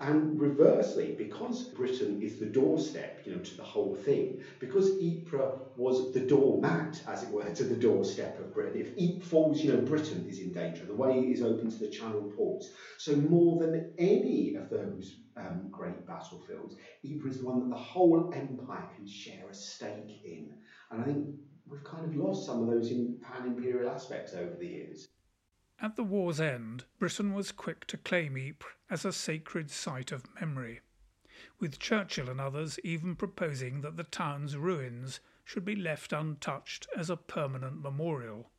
and 0.01 0.41
reversely, 0.41 1.13
because 1.15 1.65
Britain 1.69 2.23
is 2.23 2.39
the 2.39 2.47
doorstep, 2.47 3.21
you 3.23 3.35
know, 3.35 3.41
to 3.41 3.55
the 3.55 3.63
whole 3.63 3.95
thing, 3.95 4.41
because 4.59 4.97
Ypres 4.99 5.59
was 5.77 6.11
the 6.11 6.19
doormat, 6.19 7.03
as 7.07 7.21
it 7.21 7.29
were, 7.29 7.49
to 7.51 7.63
the 7.63 7.75
doorstep 7.75 8.39
of 8.39 8.51
Britain. 8.51 8.81
If 8.81 8.97
Ypres 8.97 9.27
falls, 9.27 9.63
you 9.63 9.71
know, 9.71 9.81
Britain 9.81 10.25
is 10.27 10.39
in 10.39 10.51
danger. 10.51 10.85
The 10.85 10.95
way 10.95 11.19
is 11.19 11.43
open 11.43 11.69
to 11.69 11.77
the 11.77 11.87
Channel 11.87 12.31
ports. 12.35 12.71
So 12.97 13.15
more 13.15 13.59
than 13.59 13.93
any 13.99 14.55
of 14.55 14.71
those 14.71 15.17
um, 15.37 15.67
great 15.71 16.07
battlefields, 16.07 16.77
Ypres 17.03 17.35
is 17.35 17.41
the 17.41 17.45
one 17.45 17.59
that 17.59 17.69
the 17.69 17.75
whole 17.75 18.31
empire 18.33 18.87
can 18.95 19.05
share 19.05 19.47
a 19.51 19.53
stake 19.53 20.21
in. 20.25 20.51
And 20.89 21.01
I 21.01 21.03
think 21.03 21.27
we've 21.67 21.83
kind 21.83 22.05
of 22.05 22.15
lost 22.15 22.47
some 22.47 22.63
of 22.63 22.69
those 22.69 22.91
pan-imperial 23.21 23.87
aspects 23.87 24.33
over 24.33 24.55
the 24.59 24.67
years. 24.67 25.07
At 25.83 25.95
the 25.95 26.03
war's 26.03 26.39
end, 26.39 26.85
Britain 26.99 27.33
was 27.33 27.51
quick 27.51 27.87
to 27.87 27.97
claim 27.97 28.37
Ypres 28.37 28.75
as 28.91 29.03
a 29.03 29.11
sacred 29.11 29.71
site 29.71 30.11
of 30.11 30.31
memory, 30.39 30.81
with 31.59 31.79
Churchill 31.79 32.29
and 32.29 32.39
others 32.39 32.77
even 32.83 33.15
proposing 33.15 33.81
that 33.81 33.97
the 33.97 34.03
town's 34.03 34.55
ruins 34.55 35.21
should 35.43 35.65
be 35.65 35.75
left 35.75 36.13
untouched 36.13 36.85
as 36.95 37.09
a 37.09 37.17
permanent 37.17 37.81
memorial. 37.81 38.51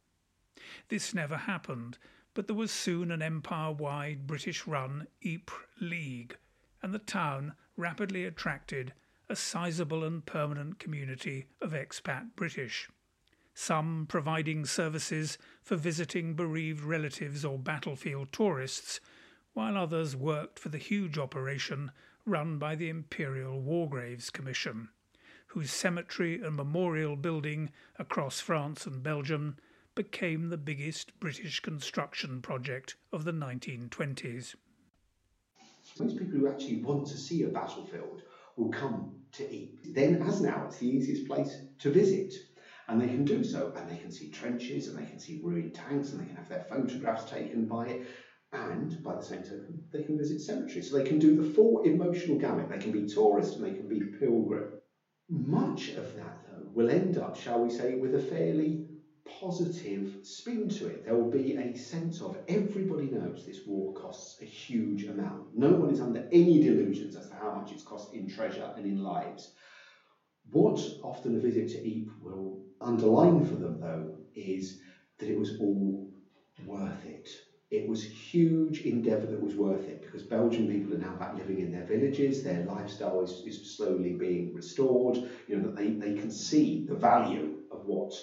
This 0.89 1.15
never 1.15 1.37
happened, 1.37 1.97
but 2.35 2.49
there 2.49 2.57
was 2.57 2.73
soon 2.73 3.13
an 3.13 3.23
empire 3.23 3.71
wide 3.71 4.27
British 4.27 4.67
run 4.67 5.07
Ypres 5.25 5.69
League, 5.81 6.37
and 6.83 6.93
the 6.93 6.99
town 6.99 7.55
rapidly 7.77 8.25
attracted 8.25 8.95
a 9.29 9.37
sizable 9.37 10.03
and 10.03 10.27
permanent 10.27 10.81
community 10.81 11.47
of 11.61 11.71
expat 11.71 12.35
British 12.35 12.89
some 13.55 14.07
providing 14.09 14.65
services 14.65 15.39
for 15.63 15.77
visiting 15.77 16.35
bereaved 16.35 16.83
relatives 16.83 17.45
or 17.45 17.59
battlefield 17.59 18.33
tourists, 18.33 19.01
while 19.53 19.77
others 19.77 20.17
worked 20.17 20.59
for 20.59 20.69
the 20.71 20.79
huge 20.79 21.19
operation 21.19 21.91
run 22.25 22.59
by 22.59 22.75
the 22.75 22.89
Imperial 22.89 23.61
War 23.61 23.89
Graves 23.89 24.31
Commission, 24.31 24.89
whose 25.49 25.71
cemetery 25.71 26.41
and 26.41 26.57
memorial 26.57 27.17
building 27.17 27.71
across 27.99 28.41
France 28.41 28.87
and 28.87 29.03
Belgium 29.03 29.57
became 29.95 30.49
the 30.49 30.57
biggest 30.57 31.19
British 31.21 31.61
construction 31.61 32.41
project 32.41 32.97
of 33.13 33.25
the 33.25 33.33
1920s. 33.33 34.55
Most 35.99 36.17
people 36.17 36.39
who 36.39 36.49
actually 36.49 36.83
want 36.83 37.07
to 37.09 37.19
see 37.19 37.43
a 37.43 37.49
battlefield 37.49 38.23
will 38.57 38.71
come 38.71 39.15
to 39.33 39.45
Ypres. 39.45 39.93
Then, 39.95 40.23
as 40.23 40.41
now, 40.41 40.65
it's 40.67 40.79
the 40.79 40.89
easiest 40.89 41.27
place 41.27 41.63
to 41.81 41.91
visit. 41.91 42.35
And 42.89 43.01
they 43.01 43.09
can 43.09 43.25
do 43.25 43.45
so, 43.45 43.73
and 43.77 43.89
they 43.89 43.97
can 43.97 44.11
see 44.11 44.31
trenches, 44.31 44.89
and 44.89 44.99
they 44.99 45.09
can 45.09 45.19
see 45.19 45.41
ruined 45.43 45.75
tanks, 45.75 46.13
and 46.13 46.21
they 46.21 46.27
can 46.27 46.37
have 46.37 46.49
their 46.49 46.67
photographs 46.69 47.31
taken 47.31 47.67
by 47.67 47.87
it. 47.89 48.07
And 48.53 49.03
by 49.03 49.15
the 49.15 49.23
same 49.23 49.43
token, 49.43 49.81
they 49.93 50.03
can 50.03 50.17
visit 50.17 50.41
cemeteries. 50.41 50.91
So 50.91 50.97
they 50.97 51.03
can 51.05 51.19
do 51.19 51.35
the 51.35 51.43
full 51.43 51.83
emotional 51.85 52.37
gamut. 52.37 52.69
They 52.69 52.79
can 52.79 52.93
be 52.93 53.07
tourist 53.07 53.57
and 53.57 53.65
they 53.65 53.73
can 53.73 53.89
be 53.89 54.03
pilgrim. 54.19 54.67
Much 55.29 55.89
of 55.97 56.15
that, 56.17 56.43
though, 56.47 56.69
will 56.75 56.91
end 56.91 57.17
up, 57.17 57.35
shall 57.35 57.59
we 57.61 57.71
say, 57.71 57.95
with 57.95 58.13
a 58.15 58.19
fairly 58.19 58.85
positive 59.25 60.19
spin 60.23 60.69
to 60.69 60.87
it. 60.87 61.05
There 61.05 61.15
will 61.15 61.31
be 61.31 61.55
a 61.55 61.75
sense 61.75 62.21
of 62.21 62.37
everybody 62.49 63.09
knows 63.09 63.45
this 63.45 63.65
war 63.65 63.93
costs 63.93 64.37
a 64.43 64.45
huge 64.45 65.05
amount. 65.05 65.47
No 65.55 65.73
one 65.73 65.91
is 65.91 66.01
under 66.01 66.23
any 66.31 66.59
delusions 66.59 67.17
as 67.17 67.27
to 67.29 67.35
how 67.35 67.51
much 67.51 67.73
it's 67.73 67.83
cost 67.83 68.13
in 68.13 68.27
treasure 68.27 68.69
and 68.77 68.85
in 68.85 68.97
lives. 68.97 69.49
What 70.53 70.89
often 71.03 71.35
a 71.35 71.39
visit 71.39 71.67
to 71.69 71.79
Ypres 71.89 72.17
will 72.21 72.57
underline 72.81 73.41
for 73.41 73.57
them, 73.57 73.79
though, 73.79 74.13
is 74.35 74.75
that 75.19 75.29
it 75.29 75.37
was 75.37 75.51
all 75.59 76.05
worth 76.67 77.05
it. 77.05 77.29
It 77.71 77.87
was 77.87 78.05
a 78.05 78.09
huge 78.09 78.79
endeavour 78.81 79.27
that 79.27 79.41
was 79.41 79.57
worth 79.57 79.89
it 79.89 80.01
because 80.03 80.23
Belgian 80.23 80.67
people 80.67 80.93
are 80.93 80.97
now 80.97 81.15
back 81.15 81.33
living 81.33 81.59
in 81.59 81.71
their 81.71 81.83
villages, 81.83 82.41
their 82.43 82.61
lifestyle 82.61 83.21
is, 83.21 83.41
is 83.45 83.59
slowly 83.63 84.13
being 84.13 84.53
restored, 84.53 85.19
you 85.47 85.55
know, 85.55 85.61
that 85.63 85.75
they, 85.75 85.91
they 85.99 86.13
can 86.13 86.31
see 86.31 86.83
the 86.87 86.95
value 86.95 87.51
of 87.71 87.85
what 87.85 88.23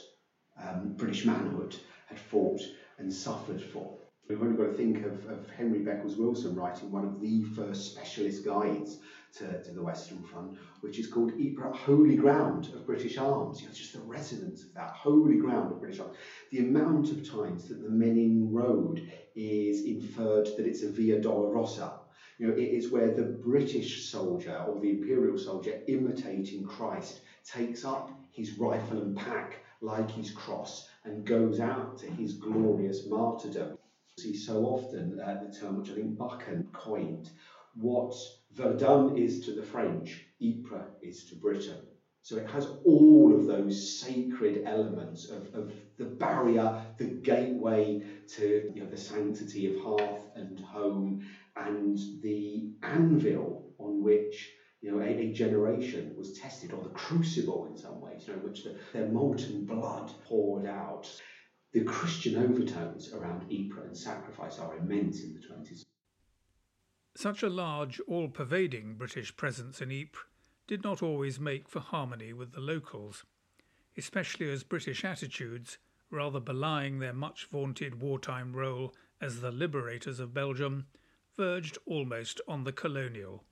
um, 0.58 0.92
British 0.98 1.24
manhood 1.24 1.78
had 2.06 2.20
fought 2.20 2.68
and 2.98 3.12
suffered 3.12 3.62
for. 3.62 3.94
We've 4.28 4.42
only 4.42 4.56
got 4.56 4.64
to 4.64 4.70
think 4.70 5.02
of, 5.02 5.26
of 5.26 5.50
Henry 5.50 5.82
Beckles 5.82 6.16
Willson 6.16 6.54
writing 6.56 6.92
one 6.92 7.04
of 7.04 7.18
the 7.18 7.42
first 7.42 7.84
specialist 7.84 8.44
guides 8.44 8.98
to, 9.34 9.64
to 9.64 9.72
the 9.72 9.82
Western 9.82 10.22
Front, 10.24 10.58
which 10.82 11.00
is 11.00 11.08
called 11.08 11.34
Ypres 11.40 11.78
Holy 11.78 12.16
Ground 12.16 12.68
of 12.74 12.86
British 12.86 13.18
Arms. 13.18 13.62
You 13.62 13.68
know, 13.68 13.74
just 13.74 13.94
the 13.94 14.00
resonance 14.00 14.64
of 14.64 14.74
that 14.74 14.92
holy 14.92 15.38
ground 15.38 15.72
of 15.72 15.80
British 15.80 16.00
Arms. 16.00 16.16
The 16.52 16.60
amount 16.60 17.12
of 17.12 17.30
times 17.30 17.68
that 17.68 17.82
the 17.82 17.90
Menin 17.90 18.52
Road 18.52 19.12
is 19.36 19.86
inferred 19.86 20.48
that 20.58 20.66
it's 20.66 20.84
a 20.84 20.90
Via 20.90 21.20
Dolorosa. 21.20 22.00
You 22.38 22.48
know, 22.48 22.54
it 22.54 22.70
is 22.70 22.92
where 22.92 23.12
the 23.12 23.24
British 23.24 24.10
soldier 24.10 24.64
or 24.68 24.80
the 24.80 24.90
Imperial 24.90 25.38
soldier 25.38 25.82
imitating 25.88 26.66
Christ 26.66 27.22
takes 27.44 27.84
up 27.84 28.12
his 28.32 28.58
rifle 28.58 29.02
and 29.02 29.16
pack 29.16 29.60
like 29.82 30.10
his 30.12 30.32
cross 30.32 30.90
and 31.04 31.26
goes 31.26 31.60
out 31.60 31.98
to 32.00 32.08
his 32.08 32.34
glorious 32.34 33.08
martyrdom. 33.08 33.78
See 34.18 34.36
so 34.36 34.66
often 34.66 35.20
uh, 35.20 35.42
the 35.46 35.58
term 35.58 35.80
which 35.80 35.92
I 35.92 35.96
think 35.96 36.18
Buchan 36.18 36.68
coined, 36.74 37.30
what 37.76 38.16
Verdun 38.52 39.18
is 39.18 39.46
to 39.46 39.52
the 39.52 39.64
French, 39.64 40.26
Ypres 40.42 40.92
is 41.02 41.26
to 41.26 41.36
Britain. 41.36 41.82
So 42.22 42.38
it 42.38 42.50
has 42.50 42.68
all 42.84 43.34
of 43.34 43.48
those 43.48 44.00
sacred 44.00 44.64
elements 44.66 45.30
of, 45.30 45.54
of 45.56 45.74
the 45.98 46.06
barrier, 46.06 46.86
the 46.98 47.06
gateway 47.06 48.04
to 48.36 48.72
you 48.76 48.84
know, 48.84 48.90
the 48.90 48.98
sanctity 48.98 49.74
of 49.74 49.82
hearth 49.82 50.30
and 50.36 50.60
home, 50.60 51.26
and 51.56 51.98
the 52.22 52.74
anvil 52.84 53.74
on 53.80 54.04
which 54.04 54.54
you 54.82 54.92
know, 54.92 55.02
a, 55.02 55.08
a, 55.08 55.34
generation 55.34 56.14
was 56.18 56.38
tested, 56.38 56.72
or 56.72 56.82
the 56.84 56.90
crucible 56.90 57.68
in 57.70 57.78
some 57.78 58.00
ways, 58.00 58.26
you 58.28 58.34
know, 58.34 58.40
which 58.40 58.64
the, 58.64 58.76
their 58.94 59.08
molten 59.10 59.66
blood 59.66 60.12
poured 60.26 60.66
out. 60.66 61.10
The 61.74 61.84
Christian 61.84 62.42
overtones 62.42 63.14
around 63.14 63.52
Ypres 63.52 63.86
and 63.86 63.98
sacrifice 63.98 64.58
are 64.58 64.78
immense 64.78 65.24
in 65.24 65.34
the 65.34 65.40
20s. 65.40 65.84
Such 67.16 67.44
a 67.44 67.50
large, 67.50 68.00
all 68.02 68.30
pervading 68.30 68.96
British 68.96 69.36
presence 69.36 69.82
in 69.82 69.92
Ypres 69.92 70.26
did 70.68 70.84
not 70.84 71.02
always 71.02 71.40
make 71.40 71.68
for 71.68 71.80
harmony 71.80 72.32
with 72.32 72.52
the 72.54 72.62
locals, 72.62 73.26
especially 73.98 74.50
as 74.50 74.64
British 74.64 75.04
attitudes, 75.04 75.80
rather 76.12 76.40
belying 76.40 77.00
their 77.00 77.14
much 77.14 77.46
vaunted 77.46 78.02
wartime 78.02 78.56
role 78.56 78.94
as 79.20 79.42
the 79.42 79.52
liberators 79.52 80.20
of 80.20 80.34
Belgium, 80.34 80.88
verged 81.36 81.78
almost 81.86 82.40
on 82.48 82.64
the 82.64 82.72
colonial. 82.72 83.44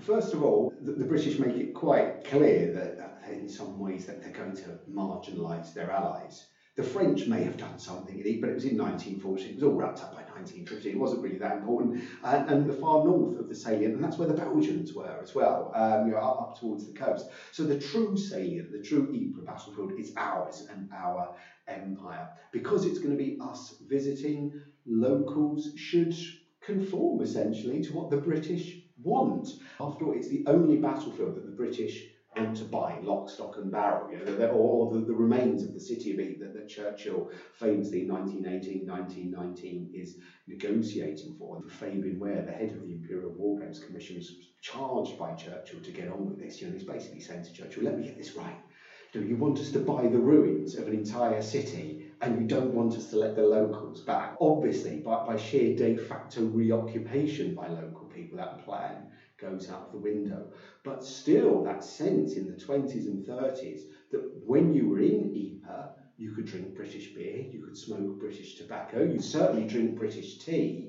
First 0.00 0.34
of 0.34 0.42
all, 0.42 0.74
the, 0.80 0.92
the 0.92 1.04
British 1.04 1.38
make 1.38 1.56
it 1.56 1.74
quite 1.74 2.24
clear 2.24 2.72
that 2.72 2.98
uh, 2.98 3.32
in 3.32 3.48
some 3.48 3.78
ways 3.78 4.06
that 4.06 4.22
they're 4.22 4.32
going 4.32 4.56
to 4.56 4.80
marginalise 4.90 5.72
their 5.72 5.90
allies. 5.90 6.46
The 6.76 6.82
French 6.82 7.26
may 7.26 7.42
have 7.42 7.56
done 7.56 7.78
something 7.78 8.20
but 8.40 8.48
it 8.50 8.54
was 8.54 8.64
in 8.64 8.76
1940. 8.76 9.48
It 9.48 9.54
was 9.54 9.62
all 9.62 9.74
wrapped 9.74 10.02
up 10.02 10.12
by 10.12 10.22
1950. 10.22 10.90
It 10.90 10.98
wasn't 10.98 11.22
really 11.22 11.38
that 11.38 11.52
important. 11.52 11.94
And, 12.22 12.42
and 12.46 12.66
the 12.66 12.72
far 12.72 12.98
north 12.98 13.34
of 13.36 13.46
the 13.48 13.54
salient, 13.54 13.94
and 13.94 14.02
that's 14.02 14.18
where 14.18 14.26
the 14.26 14.34
Belgians 14.34 14.94
were 14.94 15.18
as 15.20 15.34
well, 15.34 15.68
um, 15.72 16.04
you 16.04 16.10
know, 16.12 16.18
up, 16.18 16.38
up 16.38 16.54
towards 16.54 16.84
the 16.84 16.92
coast. 16.92 17.26
So 17.50 17.64
the 17.64 17.74
true 17.74 18.16
salient, 18.16 18.70
the 18.70 18.78
true 18.78 19.06
Ypres 19.12 19.44
battlefield 19.44 19.92
is 19.96 20.10
ours 20.16 20.62
and 20.68 20.84
our 20.92 21.26
empire. 21.66 22.26
Because 22.52 22.84
it's 22.84 22.98
going 22.98 23.10
to 23.10 23.16
be 23.16 23.34
us 23.40 23.72
visiting, 23.80 24.46
locals 24.84 25.70
should 25.74 26.14
conform 26.60 27.20
essentially 27.20 27.80
to 27.80 27.92
what 27.92 28.08
the 28.10 28.16
British 28.16 28.76
want. 29.02 29.54
After 29.80 30.04
all, 30.04 30.12
it's 30.12 30.28
the 30.28 30.42
only 30.46 30.76
battlefield 30.76 31.34
that 31.34 31.44
the 31.44 31.50
British 31.52 32.04
want 32.36 32.56
to 32.56 32.64
buy 32.64 32.98
lock, 33.02 33.30
stock, 33.30 33.56
and 33.56 33.70
barrel, 33.70 34.10
you 34.10 34.18
know, 34.18 34.48
or, 34.48 34.86
or 34.86 34.94
the, 34.94 35.06
the, 35.06 35.14
remains 35.14 35.62
of 35.62 35.72
the 35.72 35.80
city 35.80 36.12
of 36.12 36.20
Ypres 36.20 36.40
that, 36.40 36.54
that 36.54 36.68
Churchill 36.68 37.30
famously 37.54 38.02
in 38.02 38.08
1918 38.08 38.86
1919 38.86 39.90
is 39.94 40.18
negotiating 40.46 41.34
for. 41.38 41.56
And 41.56 41.70
Fabian 41.70 42.18
Ware, 42.18 42.42
the 42.42 42.52
head 42.52 42.70
of 42.70 42.82
the 42.82 42.92
Imperial 42.92 43.30
War 43.30 43.58
Graves 43.58 43.80
Commission, 43.80 44.16
is 44.16 44.34
charged 44.60 45.18
by 45.18 45.34
Churchill 45.34 45.80
to 45.80 45.90
get 45.90 46.08
on 46.08 46.26
with 46.26 46.38
this. 46.38 46.60
You 46.60 46.68
know, 46.68 46.74
he's 46.74 46.84
basically 46.84 47.20
saying 47.20 47.44
to 47.44 47.52
Churchill, 47.52 47.84
let 47.84 47.98
me 47.98 48.04
get 48.04 48.18
this 48.18 48.36
right. 48.36 48.56
You, 49.12 49.22
you 49.22 49.36
want 49.36 49.58
us 49.58 49.70
to 49.72 49.78
buy 49.78 50.06
the 50.08 50.18
ruins 50.18 50.74
of 50.74 50.88
an 50.88 50.94
entire 50.94 51.40
city 51.42 52.12
and 52.20 52.40
you 52.40 52.46
don't 52.46 52.74
want 52.74 52.94
us 52.94 53.10
to 53.10 53.18
let 53.18 53.36
the 53.36 53.42
locals 53.42 54.02
back. 54.02 54.36
Obviously, 54.40 54.98
by, 54.98 55.24
by 55.24 55.36
sheer 55.36 55.76
de 55.76 55.96
facto 55.96 56.44
reoccupation 56.44 57.54
by 57.54 57.68
local 57.68 58.06
people, 58.06 58.36
that 58.38 58.64
plan 58.64 59.10
goes 59.46 59.68
out 59.68 59.90
the 59.90 59.96
window. 59.98 60.46
But 60.82 61.02
still, 61.02 61.60
that 61.60 61.82
sense 61.82 62.36
in 62.36 62.46
the 62.46 62.54
20s 62.54 63.06
and 63.06 63.20
30s 63.20 63.84
that 64.10 64.22
when 64.32 64.72
you 64.72 64.86
were 64.86 64.98
in 65.00 65.26
Ypres, 65.34 65.86
you 66.16 66.30
could 66.30 66.44
drink 66.44 66.74
British 66.74 67.12
beer, 67.12 67.44
you 67.50 67.60
could 67.60 67.76
smoke 67.76 68.18
British 68.18 68.54
tobacco, 68.54 69.00
you 69.00 69.18
certainly 69.18 69.64
drink 69.64 69.94
British 69.94 70.36
tea. 70.36 70.88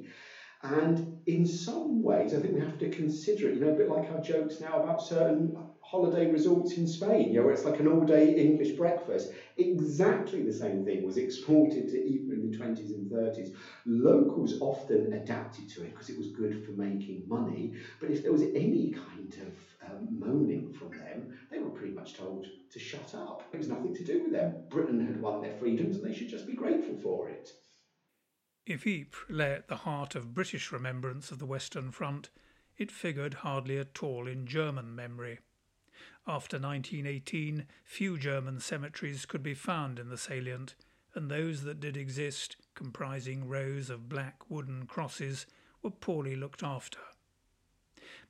And 0.63 1.01
in 1.25 1.45
some 1.45 2.01
ways, 2.01 2.33
I 2.33 2.37
think 2.39 2.53
we 2.53 2.59
have 2.59 2.77
to 2.77 2.87
consider 2.87 3.47
it, 3.47 3.53
you 3.53 3.59
know, 3.59 3.67
a 3.69 3.71
bit 3.71 3.87
like 3.87 4.09
our 4.09 4.17
jokes 4.17 4.59
now 4.59 4.75
about 4.75 5.01
certain 5.01 5.49
holiday 5.89 6.29
resorts 6.29 6.73
in 6.73 6.85
Spain, 6.85 7.29
you 7.29 7.39
know, 7.39 7.45
where 7.45 7.53
it's 7.53 7.63
like 7.63 7.79
an 7.79 7.87
all 7.87 8.01
day 8.01 8.35
English 8.35 8.71
breakfast. 8.71 9.31
Exactly 9.55 10.43
the 10.43 10.51
same 10.51 10.83
thing 10.83 11.05
was 11.05 11.15
exported 11.15 11.87
to 11.87 11.97
Ypres 11.97 12.39
in 12.39 12.51
the 12.51 12.57
20s 12.57 12.93
and 12.93 13.09
30s. 13.09 13.55
Locals 13.85 14.59
often 14.59 15.13
adapted 15.13 15.69
to 15.69 15.83
it 15.83 15.91
because 15.91 16.09
it 16.09 16.17
was 16.17 16.27
good 16.27 16.65
for 16.65 16.71
making 16.71 17.23
money, 17.29 17.73
but 18.01 18.11
if 18.11 18.21
there 18.21 18.33
was 18.33 18.41
any 18.41 18.91
kind 18.91 19.33
of 19.41 19.89
um, 19.89 20.07
moaning 20.11 20.73
from 20.73 20.89
them, 20.89 21.37
they 21.49 21.59
were 21.59 21.69
pretty 21.69 21.93
much 21.93 22.15
told 22.15 22.45
to 22.69 22.79
shut 22.79 23.15
up. 23.15 23.43
It 23.53 23.57
was 23.57 23.69
nothing 23.69 23.95
to 23.95 24.03
do 24.03 24.23
with 24.23 24.33
them. 24.33 24.55
Britain 24.69 25.07
had 25.07 25.21
won 25.21 25.41
their 25.41 25.57
freedoms 25.57 25.95
and 25.95 26.05
they 26.05 26.13
should 26.13 26.27
just 26.27 26.47
be 26.47 26.53
grateful 26.53 26.97
for 26.97 27.29
it. 27.29 27.49
If 28.65 28.85
Ypres 28.85 29.29
lay 29.29 29.53
at 29.53 29.69
the 29.69 29.77
heart 29.77 30.15
of 30.15 30.33
British 30.33 30.73
remembrance 30.73 31.31
of 31.31 31.39
the 31.39 31.45
Western 31.45 31.91
Front, 31.91 32.29
it 32.77 32.91
figured 32.91 33.35
hardly 33.35 33.77
at 33.77 34.03
all 34.03 34.27
in 34.27 34.45
German 34.45 34.93
memory. 34.93 35.39
After 36.29 36.57
1918, 36.57 37.65
few 37.85 38.17
German 38.17 38.59
cemeteries 38.59 39.25
could 39.25 39.41
be 39.41 39.53
found 39.53 39.97
in 39.97 40.09
the 40.09 40.17
salient, 40.17 40.75
and 41.13 41.31
those 41.31 41.63
that 41.63 41.79
did 41.79 41.95
exist, 41.95 42.57
comprising 42.75 43.47
rows 43.47 43.89
of 43.89 44.09
black 44.09 44.49
wooden 44.49 44.87
crosses, 44.87 45.45
were 45.81 45.89
poorly 45.89 46.35
looked 46.35 46.63
after. 46.63 46.99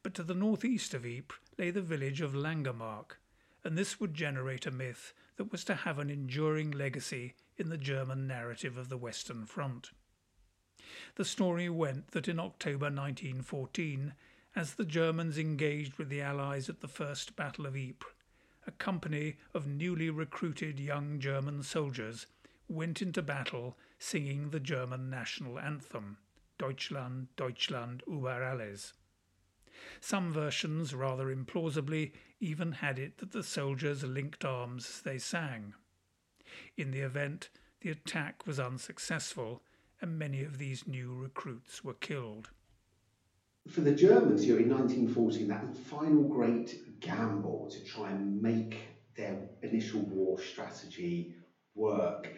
But 0.04 0.14
to 0.14 0.24
the 0.24 0.36
northeast 0.36 0.94
of 0.94 1.08
Ypres 1.08 1.40
lay 1.58 1.72
the 1.72 1.82
village 1.82 2.22
of 2.22 2.36
Langemarck, 2.36 3.18
and 3.64 3.76
this 3.76 4.00
would 4.00 4.14
generate 4.14 4.68
a 4.68 4.72
myth 4.72 5.14
that 5.38 5.52
was 5.52 5.64
to 5.64 5.74
have 5.74 5.98
an 5.98 6.12
enduring 6.12 6.70
legacy 6.70 7.34
in 7.58 7.70
the 7.70 7.80
German 7.80 8.28
narrative 8.28 8.78
of 8.78 8.90
the 8.90 8.98
Western 8.98 9.48
Front. 9.48 9.90
The 11.16 11.26
story 11.26 11.68
went 11.68 12.12
that 12.12 12.28
in 12.28 12.40
October 12.40 12.86
1914, 12.86 14.14
as 14.58 14.74
the 14.74 14.86
Germans 14.86 15.38
engaged 15.38 16.00
with 16.00 16.10
the 16.10 16.20
Allies 16.20 16.68
at 16.68 16.82
the 16.82 16.88
First 16.88 17.36
Battle 17.36 17.68
of 17.68 17.78
Ypres, 17.78 18.12
a 18.66 18.72
company 18.72 19.36
of 19.54 19.68
newly 19.68 20.10
recruited 20.10 20.80
young 20.80 21.20
German 21.20 21.62
soldiers 21.62 22.26
went 22.68 23.00
into 23.00 23.22
battle 23.22 23.78
singing 24.00 24.50
the 24.50 24.60
German 24.60 25.12
national 25.12 25.60
anthem, 25.60 26.18
Deutschland, 26.58 27.28
Deutschland 27.36 28.02
über 28.08 28.42
alles. 28.42 28.94
Some 30.02 30.34
versions, 30.34 30.92
rather 30.96 31.28
implausibly, 31.28 32.14
even 32.40 32.72
had 32.72 32.98
it 32.98 33.20
that 33.20 33.34
the 33.34 33.44
soldiers 33.44 34.04
linked 34.04 34.44
arms 34.44 34.90
as 34.90 35.02
they 35.02 35.20
sang. 35.20 35.76
In 36.76 36.90
the 36.90 37.02
event, 37.02 37.50
the 37.82 37.92
attack 37.92 38.48
was 38.48 38.60
unsuccessful 38.60 39.62
and 40.02 40.18
many 40.18 40.44
of 40.44 40.58
these 40.58 40.88
new 40.88 41.14
recruits 41.14 41.84
were 41.84 41.94
killed. 41.94 42.50
For 43.68 43.82
the 43.82 43.92
Germans, 43.92 44.46
know, 44.48 44.60
in 44.60 44.70
1914, 44.70 45.48
that 45.48 45.76
final 45.76 46.24
great 46.24 46.74
gamble 47.02 47.68
to 47.70 47.82
try 47.82 48.12
and 48.12 48.42
make 48.42 48.78
their 49.16 49.36
initial 49.62 50.02
war 50.02 50.40
strategy 50.40 51.32
work, 51.76 52.32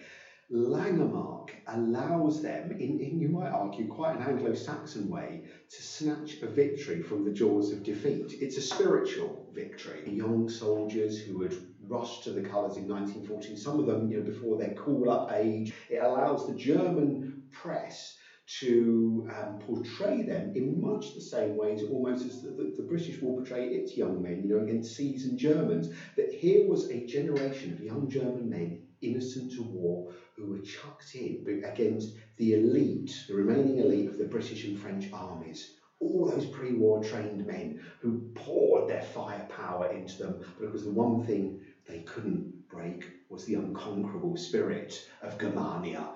Langemarck 0.52 1.54
allows 1.68 2.42
them, 2.42 2.72
in, 2.80 3.00
in 3.00 3.20
you 3.20 3.28
might 3.28 3.50
argue, 3.50 3.86
quite 3.88 4.15
an 4.15 4.22
Anglo 4.22 4.54
Saxon 4.54 5.08
way, 5.08 5.44
to 5.70 5.82
snatch 5.84 6.36
a 6.42 6.48
victory 6.48 7.00
from 7.00 7.24
the 7.24 7.30
jaws 7.30 7.72
of 7.72 7.84
defeat. 7.84 8.34
It's 8.39 8.58
a 8.58 8.62
spiritual 8.62 9.46
victory. 9.52 10.02
Young 10.08 10.48
soldiers 10.50 11.20
who 11.20 11.42
had 11.42 11.54
rushed 11.82 12.24
to 12.24 12.32
the 12.32 12.42
colours 12.42 12.78
in 12.78 12.88
1914, 12.88 13.56
some 13.56 13.78
of 13.78 13.86
them 13.86 14.08
you 14.10 14.18
know, 14.18 14.24
before 14.24 14.56
their 14.56 14.70
call 14.70 15.10
up 15.10 15.30
age, 15.30 15.72
it 15.89 15.98
allows 15.98 16.46
the 16.46 16.54
German 16.54 17.20
press 17.52 18.13
to 18.57 19.23
um, 19.29 19.55
portray 19.59 20.23
them 20.23 20.49
in 20.55 20.79
much 20.79 21.13
the 21.13 21.21
same 21.21 21.55
ways 21.55 21.83
almost 21.83 22.25
as 22.25 22.39
the, 22.39 22.49
the, 22.51 22.71
the, 22.75 22.83
British 22.83 23.21
will 23.21 23.33
portray 23.33 23.63
its 23.65 23.95
young 23.95 24.21
men, 24.21 24.41
you 24.41 24.47
know, 24.47 24.57
against 24.57 24.95
seasoned 24.95 25.38
Germans. 25.38 25.89
That 26.15 26.31
here 26.31 26.63
was 26.63 26.85
a 26.89 27.03
generation 27.05 27.71
of 27.71 27.79
young 27.79 28.09
German 28.09 28.49
men 28.49 28.75
innocent 29.01 29.51
to 29.51 29.62
war 29.62 30.03
who 30.35 30.47
were 30.47 30.57
chucked 30.57 31.13
in 31.15 31.43
against 31.63 32.13
the 32.38 32.53
elite, 32.53 33.23
the 33.27 33.35
remaining 33.35 33.77
elite 33.77 34.07
of 34.07 34.17
the 34.17 34.25
British 34.25 34.63
and 34.63 34.77
French 34.77 35.07
armies. 35.13 35.69
All 35.99 36.25
those 36.25 36.45
pre 36.45 36.73
war 36.73 36.97
trained 36.99 37.45
men 37.45 37.75
who 37.99 38.19
poured 38.35 38.88
their 38.88 39.01
firepower 39.01 39.85
into 39.88 40.17
them, 40.17 40.39
but 40.57 40.65
it 40.65 40.71
was 40.71 40.83
the 40.83 40.89
one 40.89 41.19
thing 41.19 41.55
they 41.85 41.99
couldn't 41.99 42.47
break 42.69 43.09
was 43.39 43.45
the 43.45 43.56
unconquerable 43.56 44.36
spirit 44.36 45.08
of 45.21 45.39
Germania. 45.39 46.10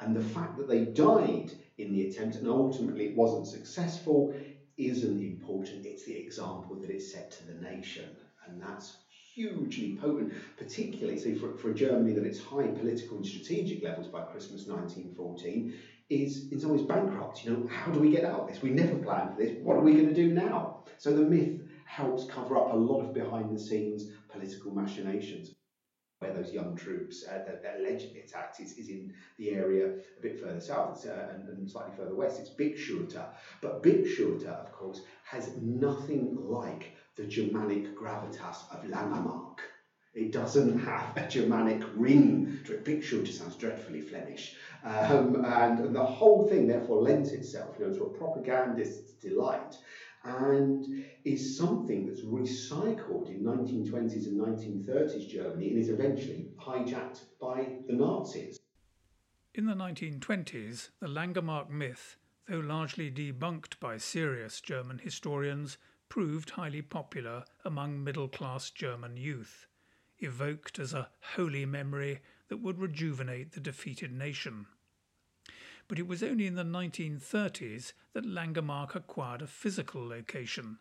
And 0.00 0.16
the 0.16 0.24
fact 0.24 0.56
that 0.56 0.66
they 0.66 0.86
died 0.86 1.52
in 1.76 1.92
the 1.92 2.08
attempt 2.08 2.36
and 2.36 2.48
ultimately 2.48 3.08
it 3.08 3.16
wasn't 3.16 3.46
successful 3.46 4.34
isn't 4.78 5.20
important. 5.20 5.84
It's 5.84 6.06
the 6.06 6.16
example 6.16 6.76
that 6.76 6.88
it 6.88 7.02
set 7.02 7.32
to 7.32 7.46
the 7.46 7.60
nation. 7.60 8.08
And 8.46 8.62
that's 8.62 8.96
hugely 9.34 9.98
potent, 10.00 10.32
particularly 10.56 11.18
say 11.18 11.34
for, 11.34 11.54
for 11.58 11.74
Germany 11.74 12.14
that 12.14 12.24
its 12.24 12.42
high 12.42 12.68
political 12.68 13.18
and 13.18 13.26
strategic 13.26 13.84
levels 13.84 14.08
by 14.08 14.22
Christmas 14.22 14.66
1914 14.66 15.74
is 16.08 16.50
in 16.50 16.58
some 16.58 16.70
ways 16.70 16.80
bankrupt. 16.80 17.44
You 17.44 17.50
know, 17.50 17.68
how 17.68 17.92
do 17.92 18.00
we 18.00 18.10
get 18.10 18.24
out 18.24 18.40
of 18.40 18.48
this? 18.48 18.62
We 18.62 18.70
never 18.70 18.96
planned 18.96 19.34
for 19.34 19.42
this. 19.42 19.58
What 19.62 19.76
are 19.76 19.82
we 19.82 19.92
going 19.92 20.08
to 20.08 20.14
do 20.14 20.32
now? 20.32 20.84
So 20.96 21.12
the 21.12 21.28
myth 21.28 21.60
helps 21.84 22.24
cover 22.24 22.56
up 22.56 22.72
a 22.72 22.76
lot 22.76 23.02
of 23.02 23.12
behind 23.12 23.54
the 23.54 23.60
scenes 23.60 24.04
political 24.30 24.72
machinations 24.72 25.56
where 26.20 26.34
those 26.34 26.52
young 26.52 26.76
troops 26.76 27.24
uh, 27.26 27.38
that, 27.46 27.62
that, 27.62 27.80
allegedly 27.80 28.20
attacked 28.20 28.60
is, 28.60 28.72
is 28.76 28.90
in 28.90 29.12
the 29.38 29.50
area 29.52 29.86
a 29.86 30.20
bit 30.20 30.38
further 30.38 30.60
south 30.60 31.06
uh, 31.06 31.34
and, 31.34 31.48
and, 31.48 31.70
slightly 31.70 31.96
further 31.96 32.14
west. 32.14 32.38
It's 32.38 32.50
Bixschoote. 32.50 33.24
But 33.62 33.82
Bixschoote, 33.82 34.44
of 34.44 34.70
course, 34.70 35.00
has 35.24 35.56
nothing 35.62 36.36
like 36.38 36.92
the 37.16 37.24
Germanic 37.24 37.98
gravitas 37.98 38.70
of 38.70 38.84
Langemarck. 38.84 39.60
It 40.12 40.32
doesn't 40.32 40.80
have 40.80 41.16
a 41.16 41.26
Germanic 41.26 41.84
ring 41.94 42.58
to 42.66 42.74
it. 42.74 43.28
Sounds 43.28 43.56
dreadfully 43.56 44.02
Flemish. 44.02 44.56
Um, 44.84 45.44
and, 45.44 45.78
and 45.80 45.94
the 45.94 46.04
whole 46.04 46.48
thing, 46.48 46.66
therefore, 46.66 47.00
lends 47.00 47.32
itself 47.32 47.76
you 47.78 47.86
know, 47.86 47.94
to 47.94 48.04
a 48.04 48.08
propagandist's 48.10 49.12
delight 49.12 49.76
and 50.24 51.04
is 51.24 51.56
something 51.56 52.06
that's 52.06 52.22
recycled 52.22 53.28
in 53.28 53.42
1920s 53.42 54.26
and 54.26 54.40
1930s 54.40 55.28
Germany 55.28 55.70
and 55.70 55.78
is 55.78 55.88
eventually 55.88 56.50
hijacked 56.58 57.20
by 57.40 57.78
the 57.86 57.94
Nazis. 57.94 58.58
In 59.54 59.66
the 59.66 59.74
1920s, 59.74 60.90
the 61.00 61.06
Langemarck 61.08 61.70
myth, 61.70 62.16
though 62.46 62.60
largely 62.60 63.10
debunked 63.10 63.78
by 63.80 63.96
serious 63.96 64.60
German 64.60 64.98
historians, 64.98 65.78
proved 66.08 66.50
highly 66.50 66.82
popular 66.82 67.44
among 67.64 68.02
middle 68.02 68.28
class 68.28 68.70
German 68.70 69.16
youth, 69.16 69.66
evoked 70.18 70.78
as 70.78 70.92
a 70.92 71.10
holy 71.34 71.64
memory 71.64 72.20
that 72.48 72.58
would 72.58 72.78
rejuvenate 72.78 73.52
the 73.52 73.60
defeated 73.60 74.12
nation. 74.12 74.66
But 75.90 75.98
it 75.98 76.06
was 76.06 76.22
only 76.22 76.46
in 76.46 76.54
the 76.54 76.62
1930s 76.62 77.94
that 78.12 78.24
Langemarck 78.24 78.94
acquired 78.94 79.42
a 79.42 79.48
physical 79.48 80.06
location 80.06 80.78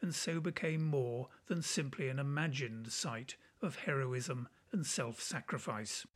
and 0.00 0.12
so 0.12 0.40
became 0.40 0.82
more 0.82 1.28
than 1.46 1.62
simply 1.62 2.08
an 2.08 2.18
imagined 2.18 2.90
site 2.90 3.36
of 3.62 3.76
heroism 3.76 4.48
and 4.72 4.84
self 4.84 5.20
sacrifice. 5.20 6.08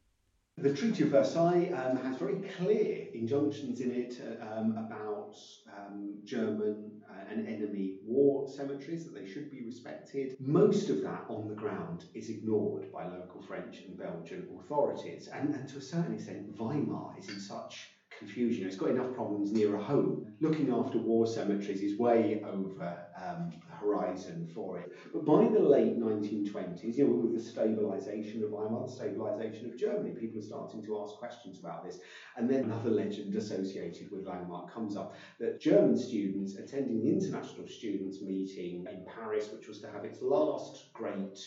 The 0.58 0.74
Treaty 0.74 1.04
of 1.04 1.10
Versailles 1.10 1.70
um, 1.72 1.98
has 1.98 2.16
very 2.16 2.40
clear 2.56 3.06
injunctions 3.14 3.78
in 3.78 3.92
it 3.92 4.20
uh, 4.20 4.58
um, 4.58 4.72
about 4.72 5.36
um, 5.78 6.16
German 6.24 7.00
uh, 7.08 7.30
and 7.30 7.46
enemy 7.46 7.98
war 8.04 8.48
cemeteries, 8.48 9.04
that 9.04 9.14
they 9.14 9.24
should 9.24 9.52
be 9.52 9.62
respected. 9.64 10.36
Most 10.40 10.90
of 10.90 11.00
that 11.02 11.26
on 11.28 11.48
the 11.48 11.54
ground 11.54 12.06
is 12.12 12.28
ignored 12.28 12.92
by 12.92 13.06
local 13.06 13.40
French 13.40 13.82
and 13.86 13.96
Belgian 13.96 14.48
authorities. 14.58 15.28
And, 15.28 15.54
and 15.54 15.68
to 15.68 15.78
a 15.78 15.80
certain 15.80 16.14
extent, 16.14 16.58
Weimar 16.58 17.14
is 17.20 17.28
in 17.28 17.38
such 17.38 17.92
confusion. 18.22 18.66
It's 18.66 18.76
got 18.76 18.90
enough 18.90 19.14
problems 19.14 19.52
near 19.52 19.74
a 19.74 19.82
home. 19.82 20.26
Looking 20.40 20.72
after 20.72 20.98
war 20.98 21.26
cemeteries 21.26 21.82
is 21.82 21.98
way 21.98 22.42
over 22.46 22.96
um, 23.20 23.52
the 23.68 23.74
horizon 23.74 24.48
for 24.54 24.78
it. 24.78 24.92
But 25.12 25.24
by 25.24 25.48
the 25.48 25.58
late 25.58 25.98
1920s, 25.98 26.96
you 26.96 27.06
know, 27.06 27.14
with 27.14 27.34
the 27.34 27.50
stabilisation 27.50 28.44
of 28.44 28.50
Weimar, 28.50 28.86
the 28.86 28.92
stabilisation 28.92 29.72
of 29.72 29.78
Germany, 29.78 30.14
people 30.14 30.38
are 30.38 30.44
starting 30.44 30.84
to 30.84 31.00
ask 31.02 31.16
questions 31.16 31.58
about 31.58 31.84
this. 31.84 31.98
And 32.36 32.48
then 32.48 32.64
another 32.64 32.90
legend 32.90 33.34
associated 33.34 34.10
with 34.12 34.24
Langemarck 34.24 34.72
comes 34.72 34.96
up 34.96 35.14
that 35.40 35.60
German 35.60 35.96
students 35.96 36.56
attending 36.56 37.02
the 37.02 37.10
International 37.10 37.66
Students 37.66 38.22
Meeting 38.22 38.86
in 38.90 39.04
Paris, 39.04 39.50
which 39.52 39.66
was 39.66 39.80
to 39.80 39.90
have 39.90 40.04
its 40.04 40.22
last 40.22 40.92
great 40.92 41.38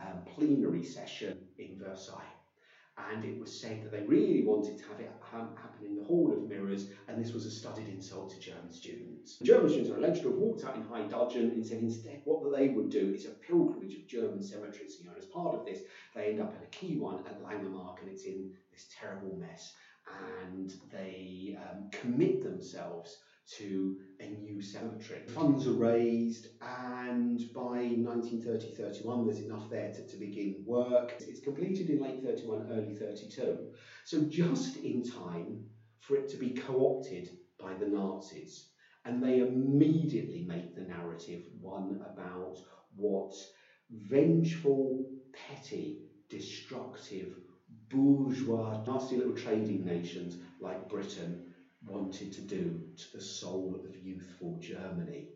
um, 0.00 0.22
plenary 0.34 0.84
session 0.84 1.38
in 1.58 1.78
Versailles 1.78 2.41
and 2.98 3.24
it 3.24 3.40
was 3.40 3.58
said 3.58 3.82
that 3.82 3.90
they 3.90 4.02
really 4.02 4.42
wanted 4.42 4.76
to 4.78 4.84
have 4.84 5.00
it 5.00 5.08
happen 5.22 5.84
in 5.84 5.96
the 5.96 6.02
Hall 6.02 6.30
of 6.30 6.48
Mirrors, 6.48 6.90
and 7.08 7.18
this 7.18 7.32
was 7.32 7.46
a 7.46 7.50
studied 7.50 7.88
insult 7.88 8.30
to 8.30 8.38
German 8.38 8.70
students. 8.70 9.38
German 9.42 9.68
students 9.68 9.90
are 9.90 9.96
alleged 9.96 10.22
to 10.22 10.28
have 10.28 10.38
walked 10.38 10.64
out 10.64 10.76
in 10.76 10.82
high 10.82 11.02
dudgeon 11.02 11.50
and 11.50 11.64
said 11.64 11.78
instead 11.78 12.20
what 12.24 12.52
they 12.52 12.68
would 12.68 12.90
do 12.90 13.10
is 13.14 13.24
a 13.24 13.30
pilgrimage 13.46 13.94
of 13.94 14.06
German 14.06 14.42
cemeteries. 14.42 14.96
You 14.98 15.06
know, 15.06 15.16
as 15.16 15.26
part 15.26 15.54
of 15.54 15.64
this, 15.64 15.80
they 16.14 16.28
end 16.28 16.40
up 16.40 16.54
in 16.54 16.60
a 16.62 16.66
key 16.66 16.96
one 16.96 17.20
at 17.26 17.40
Langemarck, 17.40 18.00
and 18.00 18.08
it's 18.08 18.24
in 18.24 18.46
this 18.70 18.86
terrible 18.90 19.32
mess. 19.32 19.72
And 20.38 20.74
they 20.90 21.54
um, 21.56 21.84
commit 21.92 22.40
themselves 22.42 23.18
to 23.46 23.96
a 24.20 24.26
new 24.26 24.60
cemetery. 24.60 25.20
Funds 25.28 25.66
are 25.66 25.72
raised, 25.72 26.48
and 26.60 27.40
by 27.54 27.96
1930 28.00 28.70
31, 28.74 29.24
there's 29.24 29.40
enough 29.40 29.68
there 29.68 29.92
to, 29.92 30.06
to 30.06 30.16
begin 30.16 30.62
work. 30.64 31.14
It's 31.20 31.40
completed 31.40 31.90
in 31.90 32.00
late 32.00 32.22
31, 32.22 32.66
early 32.70 32.94
32. 32.94 33.68
So, 34.04 34.20
just 34.20 34.76
in 34.76 35.02
time 35.02 35.64
for 36.00 36.16
it 36.16 36.28
to 36.28 36.36
be 36.36 36.50
co 36.54 36.96
opted 36.96 37.30
by 37.58 37.74
the 37.74 37.86
Nazis. 37.86 38.70
And 39.04 39.22
they 39.22 39.38
immediately 39.38 40.44
make 40.46 40.74
the 40.74 40.82
narrative 40.82 41.40
one 41.60 42.00
about 42.04 42.56
what 42.94 43.34
vengeful, 43.90 45.04
petty, 45.32 46.04
destructive, 46.28 47.36
bourgeois, 47.90 48.82
nasty 48.86 49.16
little 49.16 49.34
trading 49.34 49.84
nations 49.84 50.36
like 50.60 50.88
Britain 50.88 51.51
wanted 51.86 52.32
to 52.32 52.40
do 52.42 52.80
to 52.96 53.12
the 53.16 53.22
soul 53.22 53.80
of 53.84 53.96
youthful 53.96 54.58
Germany. 54.60 55.28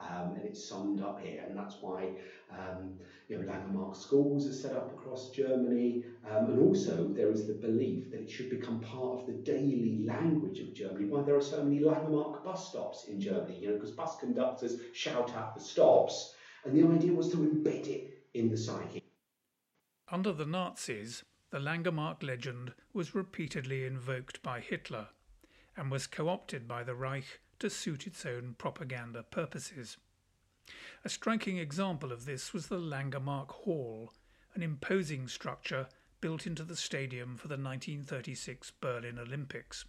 Um, 0.00 0.34
and 0.36 0.44
it's 0.44 0.64
summed 0.64 1.02
up 1.02 1.20
here, 1.20 1.42
and 1.48 1.58
that's 1.58 1.76
why 1.80 2.12
um, 2.52 2.94
you 3.26 3.36
know 3.36 3.52
Langemarck 3.52 3.96
schools 3.96 4.46
are 4.46 4.52
set 4.52 4.76
up 4.76 4.92
across 4.92 5.30
Germany, 5.30 6.04
um, 6.30 6.50
and 6.50 6.60
also 6.60 7.08
there 7.08 7.32
is 7.32 7.48
the 7.48 7.54
belief 7.54 8.12
that 8.12 8.20
it 8.20 8.30
should 8.30 8.48
become 8.48 8.78
part 8.78 9.18
of 9.18 9.26
the 9.26 9.32
daily 9.32 10.04
language 10.04 10.60
of 10.60 10.72
Germany. 10.72 11.06
Why 11.06 11.22
there 11.22 11.34
are 11.34 11.42
so 11.42 11.64
many 11.64 11.80
Langemarck 11.80 12.44
bus 12.44 12.68
stops 12.68 13.06
in 13.08 13.20
Germany, 13.20 13.58
you 13.60 13.70
know, 13.70 13.74
because 13.74 13.90
bus 13.90 14.16
conductors 14.20 14.76
shout 14.92 15.34
out 15.34 15.56
the 15.56 15.60
stops, 15.60 16.34
and 16.64 16.76
the 16.76 16.86
idea 16.94 17.12
was 17.12 17.32
to 17.32 17.38
embed 17.38 17.88
it 17.88 18.22
in 18.34 18.48
the 18.48 18.56
psyche. 18.56 19.02
Under 20.12 20.32
the 20.32 20.46
Nazis, 20.46 21.24
the 21.50 21.58
Langemarck 21.58 22.22
legend 22.22 22.72
was 22.92 23.16
repeatedly 23.16 23.84
invoked 23.84 24.44
by 24.44 24.60
Hitler 24.60 25.08
and 25.78 25.92
was 25.92 26.08
co 26.08 26.28
opted 26.28 26.66
by 26.66 26.82
the 26.82 26.96
Reich 26.96 27.38
to 27.60 27.70
suit 27.70 28.04
its 28.04 28.26
own 28.26 28.56
propaganda 28.58 29.22
purposes. 29.22 29.96
A 31.04 31.08
striking 31.08 31.56
example 31.56 32.10
of 32.10 32.24
this 32.24 32.52
was 32.52 32.66
the 32.66 32.80
Langemarck 32.80 33.52
Hall, 33.52 34.12
an 34.54 34.62
imposing 34.64 35.28
structure 35.28 35.86
built 36.20 36.48
into 36.48 36.64
the 36.64 36.74
stadium 36.74 37.36
for 37.36 37.46
the 37.46 37.54
1936 37.54 38.72
Berlin 38.80 39.20
Olympics. 39.20 39.84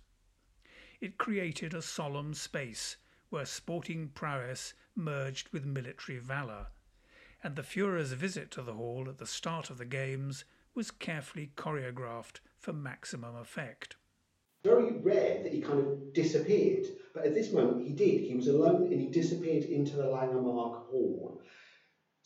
It 1.02 1.18
created 1.18 1.74
a 1.74 1.82
solemn 1.82 2.36
space 2.36 2.98
where 3.32 3.46
sporting 3.46 4.10
prowess 4.10 4.76
merged 4.94 5.50
with 5.52 5.66
military 5.66 6.20
valour, 6.20 6.68
and 7.44 7.56
the 7.56 7.64
Fuhrer's 7.64 8.14
visit 8.14 8.52
to 8.52 8.62
the 8.62 8.74
hall 8.74 9.08
at 9.10 9.18
the 9.18 9.26
start 9.26 9.72
of 9.72 9.80
the 9.80 9.86
games 9.86 10.46
was 10.76 10.92
carefully 10.92 11.52
choreographed 11.58 12.42
for 12.60 12.74
maximum 12.74 13.36
effect 13.36 13.96
very 14.64 14.98
rare 15.00 15.42
that 15.44 15.54
he 15.54 15.62
kind 15.62 15.80
of 15.80 16.14
disappeared. 16.14 16.86
But 17.14 17.26
at 17.26 17.34
this 17.34 17.52
moment, 17.52 17.88
he 17.88 17.94
did. 17.94 18.22
He 18.22 18.36
was 18.36 18.48
alone 18.48 18.92
and 18.92 19.00
he 19.00 19.08
disappeared 19.08 19.64
into 19.64 19.96
the 19.96 20.04
Langemark 20.04 20.86
Hall 20.88 21.42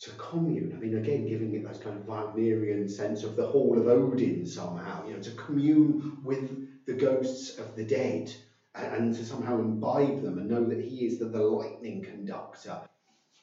to 0.00 0.10
commune. 0.12 0.72
I 0.76 0.80
mean, 0.80 0.96
again, 0.96 1.26
giving 1.26 1.54
it 1.54 1.64
that 1.64 1.82
kind 1.82 1.98
of 1.98 2.06
Wagnerian 2.06 2.88
sense 2.88 3.22
of 3.22 3.36
the 3.36 3.46
Hall 3.46 3.78
of 3.78 3.86
Odin 3.86 4.44
somehow, 4.46 5.06
you 5.06 5.14
know, 5.14 5.22
to 5.22 5.30
commune 5.32 6.18
with 6.24 6.86
the 6.86 6.92
ghosts 6.92 7.58
of 7.58 7.76
the 7.76 7.84
dead 7.84 8.32
and, 8.74 8.94
and 8.94 9.14
to 9.14 9.24
somehow 9.24 9.58
imbibe 9.58 10.22
them 10.22 10.38
and 10.38 10.48
know 10.48 10.64
that 10.64 10.80
he 10.80 11.06
is 11.06 11.18
the, 11.18 11.26
the 11.26 11.42
lightning 11.42 12.02
conductor. 12.02 12.80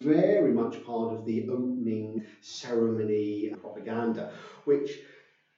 Very 0.02 0.52
much 0.52 0.84
part 0.84 1.14
of 1.14 1.26
the 1.26 1.48
opening 1.50 2.26
ceremony 2.42 3.54
propaganda, 3.62 4.32
which 4.66 5.00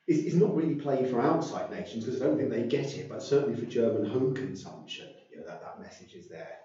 is, 0.08 0.20
is 0.20 0.36
not 0.36 0.56
really 0.56 0.76
playing 0.76 1.10
for 1.10 1.22
outside 1.22 1.72
nations 1.72 2.04
because 2.04 2.22
I 2.22 2.26
don't 2.26 2.38
think 2.38 2.50
they 2.50 2.64
get 2.64 2.96
it, 2.98 3.10
but 3.10 3.24
certainly 3.24 3.60
for 3.60 3.66
German 3.66 4.06
home 4.06 4.36
consumption, 4.36 5.08
you 5.32 5.38
know, 5.38 5.46
that, 5.46 5.62
that 5.62 5.80
message 5.80 6.14
is 6.14 6.28
there. 6.28 6.58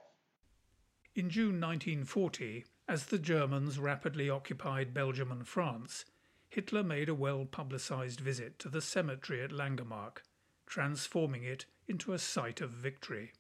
In 1.14 1.30
June 1.30 1.60
1940, 1.60 2.64
as 2.88 3.06
the 3.06 3.18
Germans 3.18 3.78
rapidly 3.78 4.30
occupied 4.30 4.94
Belgium 4.94 5.30
and 5.30 5.46
France, 5.46 6.04
Hitler 6.48 6.82
made 6.82 7.08
a 7.08 7.14
well 7.14 7.44
publicised 7.44 8.20
visit 8.20 8.58
to 8.60 8.68
the 8.68 8.80
cemetery 8.80 9.42
at 9.42 9.50
Langemarck, 9.50 10.18
transforming 10.66 11.44
it 11.44 11.66
into 11.86 12.12
a 12.12 12.18
site 12.18 12.60
of 12.60 12.70
victory. 12.70 13.32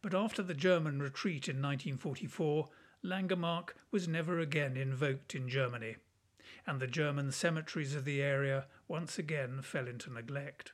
But 0.00 0.14
after 0.14 0.42
the 0.42 0.54
German 0.54 1.00
retreat 1.00 1.48
in 1.48 1.56
1944, 1.56 2.68
Langemarck 3.04 3.70
was 3.90 4.08
never 4.08 4.38
again 4.38 4.76
invoked 4.76 5.34
in 5.34 5.48
Germany 5.48 5.96
and 6.66 6.80
the 6.80 6.86
German 6.86 7.32
cemeteries 7.32 7.94
of 7.94 8.04
the 8.04 8.22
area 8.22 8.66
once 8.88 9.18
again 9.18 9.62
fell 9.62 9.88
into 9.88 10.12
neglect. 10.12 10.72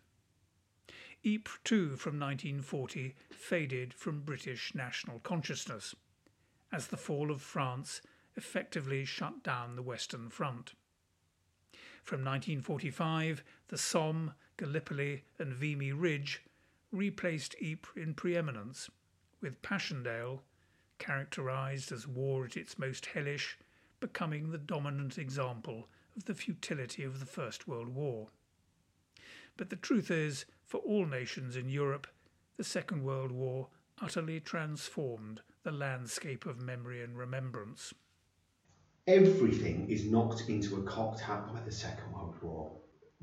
Ypres, 1.25 1.59
too, 1.65 1.97
from 1.97 2.19
1940 2.19 3.15
faded 3.31 3.93
from 3.93 4.21
British 4.21 4.75
national 4.75 5.19
consciousness, 5.21 5.95
as 6.73 6.89
the 6.89 6.97
fall 6.97 7.31
of 7.31 7.43
France 7.43 8.01
effectively 8.37 9.05
shut 9.05 9.43
down 9.43 9.75
the 9.75 9.83
Western 9.83 10.31
Front. 10.31 10.75
From 12.05 12.21
1945, 12.21 13.43
the 13.69 13.79
Somme, 13.79 14.33
Gallipoli, 14.57 15.25
and 15.39 15.53
Vimy 15.53 15.93
Ridge 15.93 16.43
replaced 16.93 17.55
Ypres 17.61 18.03
in 18.03 18.15
preeminence, 18.15 18.89
with 19.41 19.61
Passchendaele, 19.61 20.43
characterized 20.99 21.93
as 21.93 22.07
war 22.07 22.45
at 22.45 22.57
its 22.57 22.79
most 22.79 23.07
hellish, 23.07 23.59
becoming 24.01 24.51
the 24.51 24.59
dominant 24.59 25.19
example 25.19 25.89
of 26.17 26.25
the 26.25 26.35
futility 26.35 27.05
of 27.05 27.21
the 27.21 27.27
First 27.27 27.67
World 27.67 27.89
War. 27.89 28.29
But 29.57 29.71
the 29.71 29.77
truth 29.77 30.11
is, 30.11 30.45
for 30.65 30.79
all 30.79 31.07
nations 31.07 31.57
in 31.57 31.69
Europe, 31.69 32.07
the 32.57 32.65
Second 32.65 33.03
World 33.05 33.33
War 33.33 33.69
utterly 34.01 34.41
transformed 34.41 35.41
the 35.63 35.73
landscape 35.73 36.47
of 36.47 36.61
memory 36.61 37.03
and 37.03 37.19
remembrance. 37.19 37.93
Everything 39.07 39.89
is 39.89 40.05
knocked 40.05 40.49
into 40.49 40.77
a 40.77 40.83
cocked 40.83 41.21
hat 41.21 41.53
by 41.53 41.61
the 41.61 41.73
Second 41.73 42.13
World 42.13 42.37
War. 42.43 42.73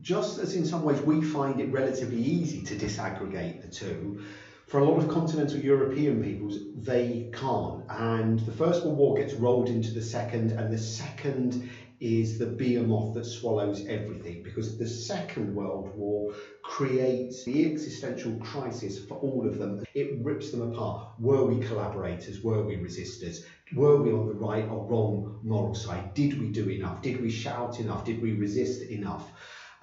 Just 0.02 0.40
as 0.40 0.56
in 0.56 0.66
some 0.66 0.84
ways 0.84 1.02
we 1.02 1.22
find 1.22 1.62
it 1.62 1.72
relatively 1.72 2.22
easy 2.22 2.62
to 2.64 2.76
disaggregate 2.76 3.62
the 3.62 3.68
two, 3.68 4.22
for 4.68 4.80
a 4.80 4.84
lot 4.84 4.98
of 4.98 5.10
continental 5.10 5.60
European 5.60 6.24
peoples, 6.24 6.58
they 6.76 7.30
can't. 7.34 7.84
And 7.90 8.40
the 8.40 8.52
First 8.52 8.84
World 8.84 8.98
War 8.98 9.18
gets 9.18 9.34
rolled 9.34 9.70
into 9.70 9.92
the 9.92 10.02
Second, 10.02 10.52
and 10.52 10.74
the 10.74 10.78
Second 10.78 11.70
is 12.00 12.38
the 12.38 12.46
behemoth 12.46 13.14
that 13.14 13.26
swallows 13.26 13.86
everything 13.88 14.44
because 14.44 14.78
the 14.78 14.88
Second 14.88 15.56
World 15.56 15.96
War 15.96 16.34
creates 16.62 17.44
the 17.46 17.72
existential 17.72 18.36
crisis 18.38 19.04
for 19.06 19.16
all 19.20 19.48
of 19.48 19.58
them. 19.60 19.86
It 19.94 20.20
rips 20.22 20.52
them 20.52 20.74
apart. 20.74 21.10
Were 21.20 21.46
we 21.46 21.66
collaborators? 21.66 22.42
Were 22.42 22.64
we 22.64 22.76
resistors? 22.76 23.46
Were 23.74 24.02
we 24.02 24.12
on 24.12 24.28
the 24.28 24.34
right 24.34 24.68
or 24.68 24.86
wrong 24.86 25.40
moral 25.44 25.76
side? 25.76 26.14
Did 26.14 26.40
we 26.40 26.50
do 26.50 26.70
enough? 26.70 27.02
Did 27.02 27.22
we 27.22 27.30
shout 27.30 27.80
enough? 27.80 28.04
Did 28.04 28.22
we 28.22 28.34
resist 28.34 28.82
enough? 28.90 29.32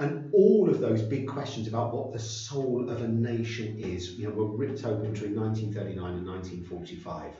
And 0.02 0.34
all 0.34 0.68
of 0.68 0.80
those 0.80 1.00
big 1.00 1.28
questions 1.28 1.68
about 1.68 1.94
what 1.94 2.12
the 2.12 2.18
soul 2.18 2.90
of 2.90 3.02
a 3.02 3.06
nation 3.06 3.78
is, 3.78 4.10
you 4.10 4.26
know, 4.26 4.34
were 4.34 4.56
ripped 4.56 4.84
open 4.84 5.12
between 5.12 5.36
1939 5.36 6.14
and 6.14 6.26
1945. 6.26 7.32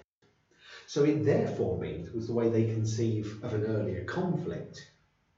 So 0.87 1.03
it 1.03 1.25
therefore 1.25 1.81
means, 1.81 2.13
was 2.13 2.29
the 2.29 2.35
way 2.35 2.49
they 2.49 2.67
conceive 2.67 3.43
of 3.43 3.53
an 3.53 3.65
earlier 3.65 4.05
conflict 4.05 4.93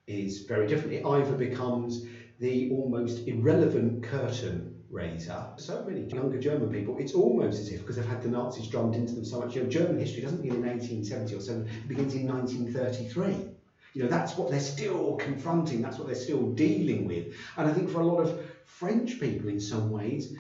is 0.06 0.42
very 0.42 0.66
different. 0.66 0.92
It 0.92 1.06
either 1.06 1.32
becomes 1.32 2.04
the 2.40 2.70
almost 2.72 3.26
irrelevant 3.26 4.02
curtain 4.02 4.84
raiser. 4.90 5.46
So 5.56 5.82
many 5.88 6.02
younger 6.02 6.38
German 6.38 6.70
people, 6.70 6.98
it's 6.98 7.14
almost 7.14 7.58
as 7.58 7.72
if, 7.72 7.80
because 7.80 7.96
they've 7.96 8.04
had 8.04 8.22
the 8.22 8.28
Nazis 8.28 8.68
drummed 8.68 8.96
into 8.96 9.14
them 9.14 9.24
so 9.24 9.40
much, 9.40 9.56
you 9.56 9.62
know, 9.62 9.70
German 9.70 9.98
history 9.98 10.20
doesn't 10.20 10.42
begin 10.42 10.56
in 10.56 10.66
1870 10.66 11.34
or 11.36 11.40
so, 11.40 11.52
it 11.54 11.88
begins 11.88 12.14
in 12.14 12.26
1933. 12.26 13.54
You 13.94 14.02
know, 14.02 14.08
that's 14.08 14.36
what 14.36 14.50
they're 14.50 14.60
still 14.60 15.16
confronting, 15.16 15.80
that's 15.80 15.98
what 15.98 16.08
they're 16.08 16.16
still 16.16 16.50
dealing 16.52 17.06
with. 17.06 17.34
And 17.56 17.68
I 17.68 17.72
think 17.72 17.88
for 17.88 18.00
a 18.00 18.06
lot 18.06 18.20
of 18.20 18.40
French 18.64 19.20
people 19.20 19.48
in 19.48 19.60
some 19.60 19.90
ways, 19.90 20.34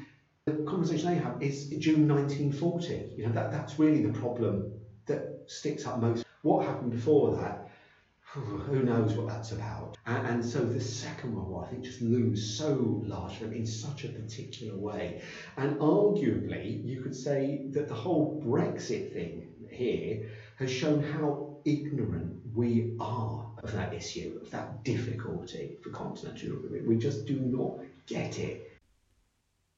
the 0.46 0.52
conversation 0.64 1.08
they 1.08 1.14
have 1.14 1.40
is 1.40 1.68
June 1.70 2.08
1940. 2.08 3.12
You 3.16 3.26
know, 3.26 3.32
that, 3.32 3.52
that's 3.52 3.78
really 3.78 4.02
the 4.02 4.18
problem 4.18 4.72
that 5.06 5.44
sticks 5.46 5.86
up 5.86 6.00
most. 6.00 6.26
What 6.42 6.66
happened 6.66 6.90
before 6.90 7.36
that? 7.36 7.70
Who 8.34 8.82
knows 8.82 9.14
what 9.14 9.28
that's 9.28 9.52
about? 9.52 9.96
And, 10.04 10.26
and 10.26 10.44
so 10.44 10.58
the 10.58 10.80
Second 10.80 11.36
World 11.36 11.48
War, 11.48 11.64
I 11.64 11.70
think, 11.70 11.84
just 11.84 12.02
looms 12.02 12.58
so 12.58 13.00
large 13.06 13.36
for 13.36 13.44
them 13.44 13.54
in 13.54 13.66
such 13.66 14.04
a 14.04 14.08
particular 14.08 14.76
way. 14.76 15.22
And 15.56 15.78
arguably, 15.78 16.84
you 16.84 17.02
could 17.02 17.14
say 17.14 17.66
that 17.70 17.86
the 17.86 17.94
whole 17.94 18.42
Brexit 18.44 19.12
thing 19.12 19.48
here 19.70 20.28
has 20.58 20.70
shown 20.70 21.02
how 21.02 21.43
ignorant 21.64 22.40
we 22.54 22.94
are 23.00 23.46
of 23.62 23.72
that 23.72 23.94
issue, 23.94 24.38
of 24.42 24.50
that 24.50 24.84
difficulty 24.84 25.78
for 25.82 25.90
continental 25.90 26.48
Europe. 26.48 26.86
We 26.86 26.96
just 26.96 27.26
do 27.26 27.40
not 27.40 27.80
get 28.06 28.38
it. 28.38 28.70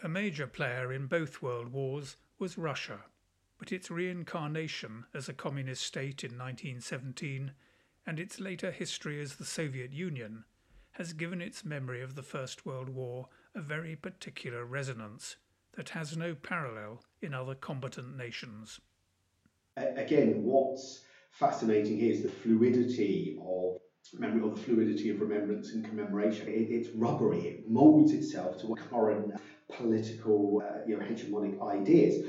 A 0.02 0.08
major 0.08 0.46
player 0.46 0.92
in 0.92 1.06
both 1.06 1.42
world 1.42 1.72
wars 1.72 2.16
was 2.38 2.58
Russia 2.58 3.00
but 3.58 3.72
its 3.72 3.90
reincarnation 3.90 5.04
as 5.14 5.28
a 5.28 5.34
communist 5.34 5.82
state 5.82 6.22
in 6.22 6.32
1917 6.32 7.52
and 8.06 8.20
its 8.20 8.38
later 8.38 8.70
history 8.70 9.20
as 9.20 9.36
the 9.36 9.44
Soviet 9.44 9.92
Union 9.92 10.44
has 10.92 11.12
given 11.12 11.40
its 11.40 11.64
memory 11.64 12.02
of 12.02 12.14
the 12.14 12.22
First 12.22 12.64
World 12.64 12.88
War 12.88 13.28
a 13.54 13.60
very 13.60 13.96
particular 13.96 14.64
resonance 14.64 15.36
that 15.74 15.90
has 15.90 16.16
no 16.16 16.34
parallel 16.34 17.02
in 17.20 17.34
other 17.34 17.54
combatant 17.54 18.16
nations. 18.16 18.80
Again, 19.76 20.42
what's 20.42 21.02
fascinating 21.38 21.98
here 21.98 22.12
is 22.12 22.22
the 22.22 22.30
fluidity 22.30 23.38
of 23.44 23.78
memory 24.18 24.40
or 24.40 24.54
the 24.54 24.60
fluidity 24.60 25.10
of 25.10 25.20
remembrance 25.20 25.72
and 25.72 25.84
commemoration. 25.84 26.48
It, 26.48 26.70
it's 26.70 26.88
rubbery, 26.90 27.40
it 27.40 27.70
moulds 27.70 28.12
itself 28.12 28.58
to 28.62 28.74
current 28.90 29.34
political 29.68 30.62
uh, 30.64 30.78
you 30.86 30.96
know, 30.96 31.04
hegemonic 31.04 31.60
ideas. 31.60 32.26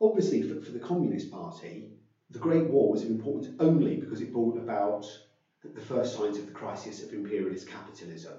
Obviously, 0.00 0.42
for, 0.42 0.60
for 0.62 0.70
the 0.70 0.78
Communist 0.78 1.30
Party, 1.30 1.90
the 2.30 2.38
Great 2.38 2.64
War 2.70 2.92
was 2.92 3.02
of 3.02 3.10
importance 3.10 3.54
only 3.60 3.96
because 3.96 4.20
it 4.20 4.32
brought 4.32 4.56
about 4.56 5.04
the 5.62 5.80
first 5.80 6.16
signs 6.16 6.38
of 6.38 6.46
the 6.46 6.52
crisis 6.52 7.02
of 7.02 7.12
imperialist 7.12 7.68
capitalism. 7.68 8.34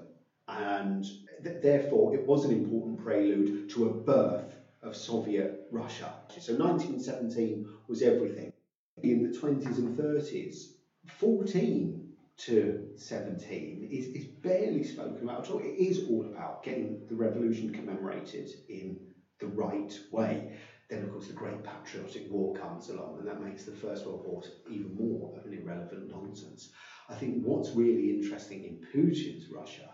And 0.47 1.05
th- 1.43 1.61
therefore, 1.61 2.15
it 2.15 2.25
was 2.25 2.45
an 2.45 2.51
important 2.51 3.03
prelude 3.03 3.69
to 3.71 3.89
a 3.89 3.93
birth 3.93 4.55
of 4.81 4.95
Soviet 4.95 5.67
Russia. 5.69 6.13
So 6.39 6.53
1917 6.55 7.67
was 7.87 8.01
everything. 8.01 8.53
In 9.03 9.31
the 9.31 9.37
20s 9.37 9.77
and 9.77 9.97
30s, 9.97 10.77
14 11.07 12.13
to 12.37 12.89
17 12.95 13.87
is, 13.91 14.07
is 14.07 14.25
barely 14.25 14.83
spoken 14.83 15.23
about 15.23 15.45
at 15.45 15.51
all. 15.51 15.59
It 15.59 15.75
is 15.77 16.07
all 16.09 16.25
about 16.25 16.63
getting 16.63 17.05
the 17.07 17.15
revolution 17.15 17.69
commemorated 17.69 18.49
in 18.67 19.13
the 19.39 19.47
right 19.47 19.97
way. 20.11 20.57
Then, 20.89 21.03
of 21.03 21.11
course, 21.11 21.27
the 21.27 21.33
Great 21.33 21.63
Patriotic 21.63 22.29
War 22.31 22.53
comes 22.55 22.89
along, 22.89 23.19
and 23.19 23.27
that 23.27 23.41
makes 23.41 23.63
the 23.63 23.71
First 23.71 24.05
World 24.05 24.25
War 24.25 24.41
even 24.69 24.95
more 24.95 25.37
of 25.37 25.45
an 25.45 25.53
irrelevant 25.53 26.09
nonsense. 26.09 26.73
I 27.09 27.15
think 27.15 27.43
what's 27.45 27.75
really 27.75 28.09
interesting 28.09 28.63
in 28.63 28.81
Putin's 28.91 29.49
Russia 29.49 29.89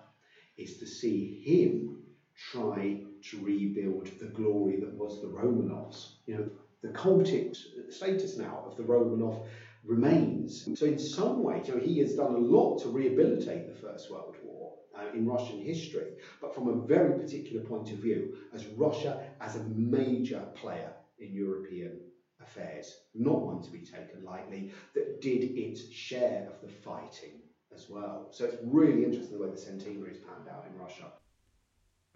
is 0.58 0.78
to 0.80 0.86
see 0.86 1.42
him 1.44 1.98
try 2.36 3.02
to 3.30 3.44
rebuild 3.44 4.08
the 4.20 4.28
glory 4.28 4.78
that 4.78 4.96
was 4.96 5.20
the 5.22 5.28
Romanovs. 5.28 6.16
You 6.28 6.36
know, 6.36 6.46
the 6.86 6.94
cultic 6.94 7.58
status 7.90 8.38
now 8.38 8.64
of 8.66 8.78
the 8.78 8.84
Romanov 8.84 9.46
remains. 9.84 10.68
So, 10.80 10.86
in 10.86 11.00
some 11.00 11.44
ways, 11.44 11.68
you 11.68 11.76
know, 11.76 11.82
he 11.82 12.00
has 12.00 12.16
done 12.16 12.36
a 12.36 12.40
lot 12.40 12.80
to 12.80 12.90
rehabilitate 12.90 13.68
the 13.68 13.88
First 13.88 14.12
World 14.12 14.36
War 14.44 14.74
uh, 14.98 15.12
in 15.14 15.28
Russian 15.28 15.62
history, 15.62 16.14
but 16.42 16.54
from 16.54 16.68
a 16.68 16.88
very 16.88 17.20
particular 17.20 17.64
point 17.64 17.92
of 17.92 17.98
view, 17.98 18.38
as 18.54 18.66
Russia 18.68 19.24
as 19.42 19.56
a 19.56 19.64
major 19.64 20.42
player 20.56 20.94
in 21.20 21.34
European 21.34 22.00
affairs, 22.42 23.02
not 23.14 23.42
one 23.42 23.62
to 23.62 23.72
be 23.72 23.80
taken 23.80 24.24
lightly, 24.24 24.72
that 24.94 25.22
did 25.22 25.58
its 25.58 25.90
share 25.92 26.48
of 26.52 26.62
the 26.62 26.68
fighting 26.68 27.42
as 27.74 27.90
well. 27.90 28.28
So 28.32 28.46
it's 28.46 28.58
really 28.64 29.04
interesting 29.04 29.38
the 29.38 29.44
way 29.44 29.52
the 29.52 29.58
centenary 29.58 30.12
is 30.12 30.18
panned 30.18 30.50
out 30.50 30.66
in 30.72 30.80
Russia. 30.80 31.12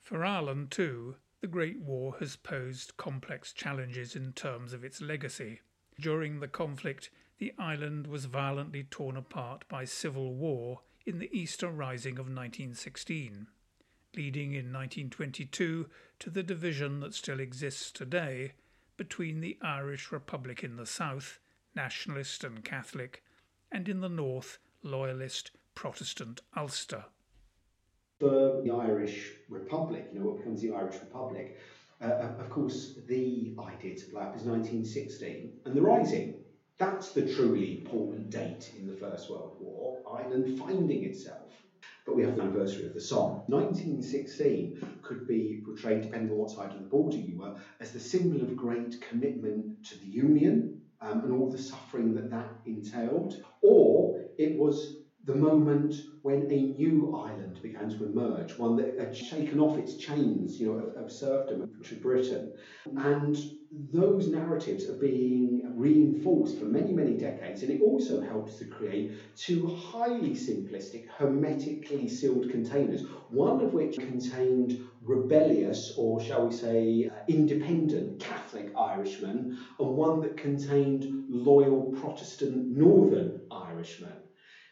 For 0.02 0.24
Ireland, 0.24 0.72
too, 0.72 1.16
the 1.42 1.48
Great 1.48 1.80
War 1.80 2.16
has 2.20 2.36
posed 2.36 2.98
complex 2.98 3.54
challenges 3.54 4.16
in 4.16 4.34
terms 4.34 4.74
of 4.74 4.84
its 4.84 5.00
legacy. 5.00 5.62
During 5.98 6.40
the 6.40 6.50
conflict, 6.50 7.10
the 7.38 7.54
island 7.58 8.08
was 8.08 8.26
violently 8.26 8.84
torn 8.84 9.16
apart 9.16 9.64
by 9.70 9.86
civil 9.86 10.34
war 10.34 10.82
in 11.06 11.20
the 11.20 11.30
Easter 11.32 11.70
Rising 11.70 12.14
of 12.14 12.26
1916, 12.26 13.48
leading 14.16 14.52
in 14.52 14.74
1922 14.74 15.90
to 16.20 16.30
the 16.30 16.44
division 16.44 17.00
that 17.00 17.14
still 17.14 17.40
exists 17.40 17.92
today 17.92 18.54
between 18.98 19.40
the 19.40 19.58
Irish 19.62 20.12
Republic 20.12 20.62
in 20.62 20.76
the 20.76 20.86
south, 20.86 21.40
nationalist 21.74 22.44
and 22.44 22.66
Catholic, 22.66 23.24
and 23.72 23.88
in 23.88 24.02
the 24.02 24.10
north, 24.10 24.60
loyalist 24.84 25.52
Protestant 25.74 26.42
Ulster. 26.58 27.06
For 28.20 28.62
the 28.62 28.70
Irish 28.72 29.34
Republic, 29.50 30.10
you 30.12 30.20
know, 30.20 30.26
what 30.26 30.38
becomes 30.38 30.62
the 30.62 30.72
Irish 30.72 31.00
Republic, 31.00 31.56
uh, 32.02 32.34
of 32.38 32.50
course, 32.50 33.00
the 33.08 33.56
idea 33.60 33.96
to 33.96 34.10
blow 34.10 34.22
up 34.22 34.36
is 34.36 34.44
1916, 34.44 35.50
and 35.66 35.76
the 35.76 35.82
Rising 35.82 36.34
that's 36.80 37.12
the 37.12 37.22
truly 37.22 37.78
important 37.78 38.30
date 38.30 38.72
in 38.74 38.86
the 38.88 38.94
First 38.94 39.30
World 39.30 39.54
War, 39.60 39.98
Ireland 40.10 40.50
finding 40.50 41.04
itself. 41.04 41.66
But 42.06 42.14
we 42.16 42.22
have 42.24 42.34
the 42.36 42.42
anniversary 42.42 42.86
of 42.86 42.94
the 42.94 43.02
Somme. 43.02 43.36
1916 43.48 44.72
could 45.02 45.26
be 45.28 45.60
portrayed, 45.64 46.02
depending 46.02 46.32
on 46.32 46.38
what 46.38 46.50
side 46.50 46.72
of 46.74 46.80
the 46.80 46.86
border 46.86 47.18
you 47.20 47.36
were, 47.36 47.52
as 47.82 47.92
the 47.92 48.00
symbol 48.00 48.42
of 48.42 48.56
great 48.56 48.98
commitment 49.02 49.66
to 49.84 49.96
the 49.98 50.08
Union 50.08 50.66
um, 51.02 51.20
and 51.22 51.34
all 51.34 51.48
the 51.48 51.58
suffering 51.58 52.14
that 52.14 52.30
that 52.30 52.50
entailed, 52.66 53.36
or 53.62 54.14
it 54.38 54.56
was 54.56 54.90
the 55.30 55.36
moment 55.36 55.94
when 56.24 56.52
a 56.52 56.62
new 56.80 57.16
island 57.16 57.62
began 57.62 57.88
to 57.88 58.04
emerge, 58.04 58.58
one 58.58 58.76
that 58.76 58.98
had 58.98 59.16
shaken 59.16 59.60
off 59.60 59.78
its 59.78 59.96
chains, 59.96 60.60
you 60.60 60.66
know, 60.66 60.80
of, 60.80 61.06
of 61.06 61.12
serfdom 61.12 61.70
to 61.84 61.96
Britain. 61.98 62.52
And 62.98 63.38
those 63.94 64.28
narratives 64.28 64.90
are 64.90 64.98
being 64.98 65.72
reinforced 65.78 66.58
for 66.58 66.66
many, 66.66 66.94
many 66.94 67.16
decades, 67.16 67.62
and 67.62 67.72
it 67.72 67.80
also 67.80 68.20
helps 68.22 68.58
to 68.58 68.66
create 68.66 69.12
two 69.38 69.68
highly 69.68 70.32
simplistic, 70.32 71.08
hermetically 71.10 72.08
sealed 72.08 72.50
containers, 72.50 73.04
one 73.30 73.62
of 73.62 73.74
which 73.74 74.00
contained 74.00 74.82
rebellious, 75.04 75.94
or 75.96 76.20
shall 76.20 76.48
we 76.48 76.56
say, 76.56 77.08
uh, 77.08 77.14
independent 77.28 78.20
Catholic 78.20 78.72
Irishmen, 78.76 79.60
and 79.80 79.90
one 79.96 80.22
that 80.22 80.38
contained 80.38 81.26
loyal 81.30 81.94
Protestant 82.02 82.76
Northern 82.76 83.42
Irishmen. 83.52 84.14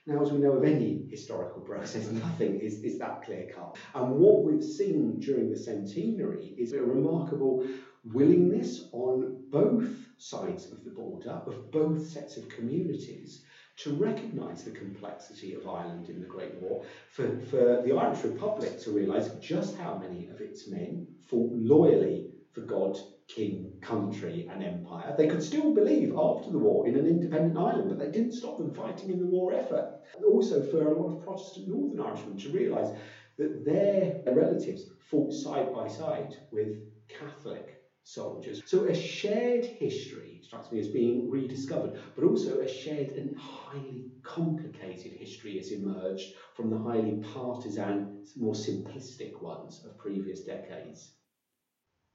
Now, 0.07 0.21
as 0.21 0.31
we 0.31 0.39
know 0.39 0.53
of 0.53 0.63
any 0.63 1.05
historical 1.09 1.61
process, 1.61 2.09
nothing 2.11 2.61
is, 2.61 2.81
is 2.81 2.97
that 2.99 3.25
clear 3.25 3.45
cut. 3.53 3.77
And 3.93 4.17
what 4.17 4.45
we've 4.45 4.63
seen 4.63 5.19
during 5.19 5.51
the 5.51 5.57
centenary 5.57 6.55
is 6.57 6.71
a 6.71 6.81
remarkable 6.81 7.67
willingness 8.05 8.89
on 8.93 9.35
both 9.49 10.07
sides 10.17 10.71
of 10.71 10.81
the 10.85 10.91
border, 10.91 11.41
of 11.45 11.71
both 11.71 12.07
sets 12.07 12.37
of 12.37 12.47
communities, 12.47 13.43
to 13.75 13.91
recognise 13.91 14.63
the 14.63 14.71
complexity 14.71 15.53
of 15.53 15.67
Ireland 15.67 16.07
in 16.07 16.21
the 16.21 16.25
Great 16.25 16.55
War, 16.55 16.83
for, 17.09 17.29
for 17.41 17.81
the 17.83 17.91
Irish 17.91 18.23
Republic 18.23 18.77
to 18.79 18.91
realise 18.91 19.27
just 19.41 19.75
how 19.75 19.93
many 19.93 20.29
of 20.29 20.39
its 20.39 20.67
men 20.67 21.05
fought 21.19 21.51
loyally 21.53 22.29
for 22.53 22.61
God 22.61 22.97
king, 23.27 23.77
country, 23.81 24.45
and 24.49 24.63
empire. 24.63 25.13
They 25.17 25.27
could 25.27 25.41
still 25.41 25.73
believe 25.73 26.11
after 26.15 26.49
the 26.49 26.59
war 26.59 26.87
in 26.87 26.95
an 26.95 27.05
independent 27.07 27.57
Ireland, 27.57 27.89
but 27.89 27.97
they 27.99 28.09
didn't 28.09 28.31
stop 28.33 28.57
them 28.57 28.73
fighting 28.73 29.09
in 29.09 29.19
the 29.19 29.25
war 29.27 29.51
effort. 29.53 29.85
And 30.15 30.23
also 30.25 30.61
for 30.61 30.89
a 30.89 30.95
lot 30.95 31.07
of 31.07 31.19
Protestant 31.19 31.67
Northern 31.67 31.99
Irishmen 31.99 32.37
to 32.37 32.49
realise 32.49 32.91
that 33.37 33.63
their 33.63 34.19
relatives 34.27 34.85
fought 34.99 35.31
side 35.33 35.71
by 35.71 35.87
side 35.87 36.35
with 36.51 36.75
Catholic 37.07 37.77
soldiers. 38.03 38.59
So 38.65 38.83
a 38.85 38.93
shared 38.93 39.65
history 39.65 40.39
strikes 40.41 40.71
me 40.71 40.79
as 40.79 40.87
being 40.87 41.27
rediscovered, 41.27 41.93
but 42.15 42.23
also 42.23 42.57
a 42.59 42.67
shared 42.67 43.11
and 43.11 43.29
highly 43.35 44.07
complicated 44.23 45.13
history 45.13 45.55
has 45.55 45.71
emerged 45.71 46.31
from 46.53 46.69
the 46.69 46.77
highly 46.77 47.13
partisan, 47.15 48.07
more 48.35 48.53
simplistic 48.53 49.41
ones 49.41 49.79
of 49.83 49.97
previous 49.97 50.41
decades. 50.41 51.16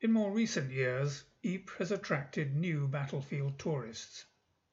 In 0.05 0.11
more 0.11 0.33
recent 0.33 0.73
years, 0.73 1.23
Ypres 1.45 1.79
has 1.79 1.93
attracted 1.93 2.57
new 2.57 2.89
battlefield 2.89 3.57
tourists, 3.57 4.25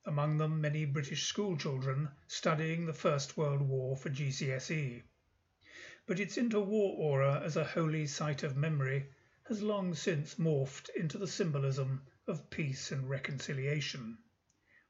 among 0.03 0.39
them 0.39 0.59
many 0.59 0.85
British 0.85 1.27
schoolchildren 1.27 2.09
studying 2.25 2.87
the 2.87 2.95
First 2.95 3.37
World 3.37 3.61
War 3.61 3.95
for 3.95 4.09
GCSE. 4.09 5.03
But 6.07 6.19
its 6.19 6.35
interwar 6.35 6.97
aura 6.97 7.41
as 7.41 7.55
a 7.55 7.63
holy 7.63 8.07
site 8.07 8.41
of 8.41 8.57
memory 8.57 9.05
has 9.43 9.61
long 9.61 9.93
since 9.93 10.39
morphed 10.39 10.89
into 10.95 11.19
the 11.19 11.27
symbolism 11.27 12.07
of 12.25 12.49
peace 12.49 12.91
and 12.91 13.07
reconciliation, 13.07 14.17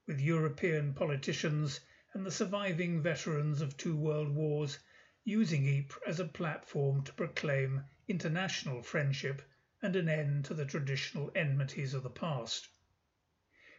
with 0.06 0.22
European 0.22 0.94
politicians 0.94 1.82
and 2.14 2.26
the 2.26 2.32
surviving 2.32 3.02
veterans 3.02 3.60
of 3.60 3.76
two 3.76 3.98
world 3.98 4.30
wars 4.30 4.80
using 5.26 5.68
Ypres 5.68 6.02
as 6.08 6.22
a 6.22 6.26
platform 6.26 7.04
to 7.04 7.12
proclaim 7.12 7.84
international 8.08 8.82
friendship 8.82 9.42
and 9.82 9.96
an 9.96 10.10
end 10.10 10.46
to 10.46 10.54
the 10.54 10.66
traditional 10.66 11.32
enmities 11.36 11.94
of 11.94 12.04
the 12.04 12.10
past. 12.10 12.68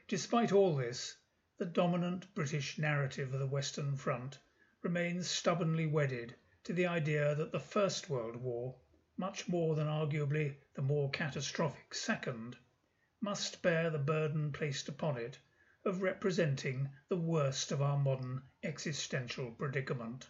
Despite 0.09 0.53
all 0.53 0.77
this, 0.77 1.17
the 1.59 1.67
dominant 1.67 2.35
British 2.35 2.79
narrative 2.79 3.35
of 3.35 3.41
the 3.41 3.47
Western 3.47 3.97
Front 3.97 4.39
remains 4.83 5.29
stubbornly 5.29 5.87
wedded 5.87 6.35
to 6.65 6.73
the 6.73 6.87
idea 6.87 7.35
that 7.35 7.53
the 7.53 7.61
First 7.61 8.09
World 8.09 8.37
War, 8.37 8.75
much 9.17 9.49
more 9.49 9.75
than 9.75 9.87
arguably 9.87 10.57
the 10.75 10.83
more 10.83 11.11
catastrophic 11.11 11.95
Second, 11.95 12.57
must 13.21 13.61
bear 13.61 13.91
the 13.91 13.99
burden 13.99 14.53
placed 14.53 14.89
upon 14.89 15.19
it 15.19 15.39
of 15.85 16.03
representing 16.03 16.89
the 17.09 17.17
worst 17.17 17.73
of 17.73 17.83
our 17.83 17.99
modern 17.99 18.43
existential 18.63 19.51
predicament. 19.51 20.29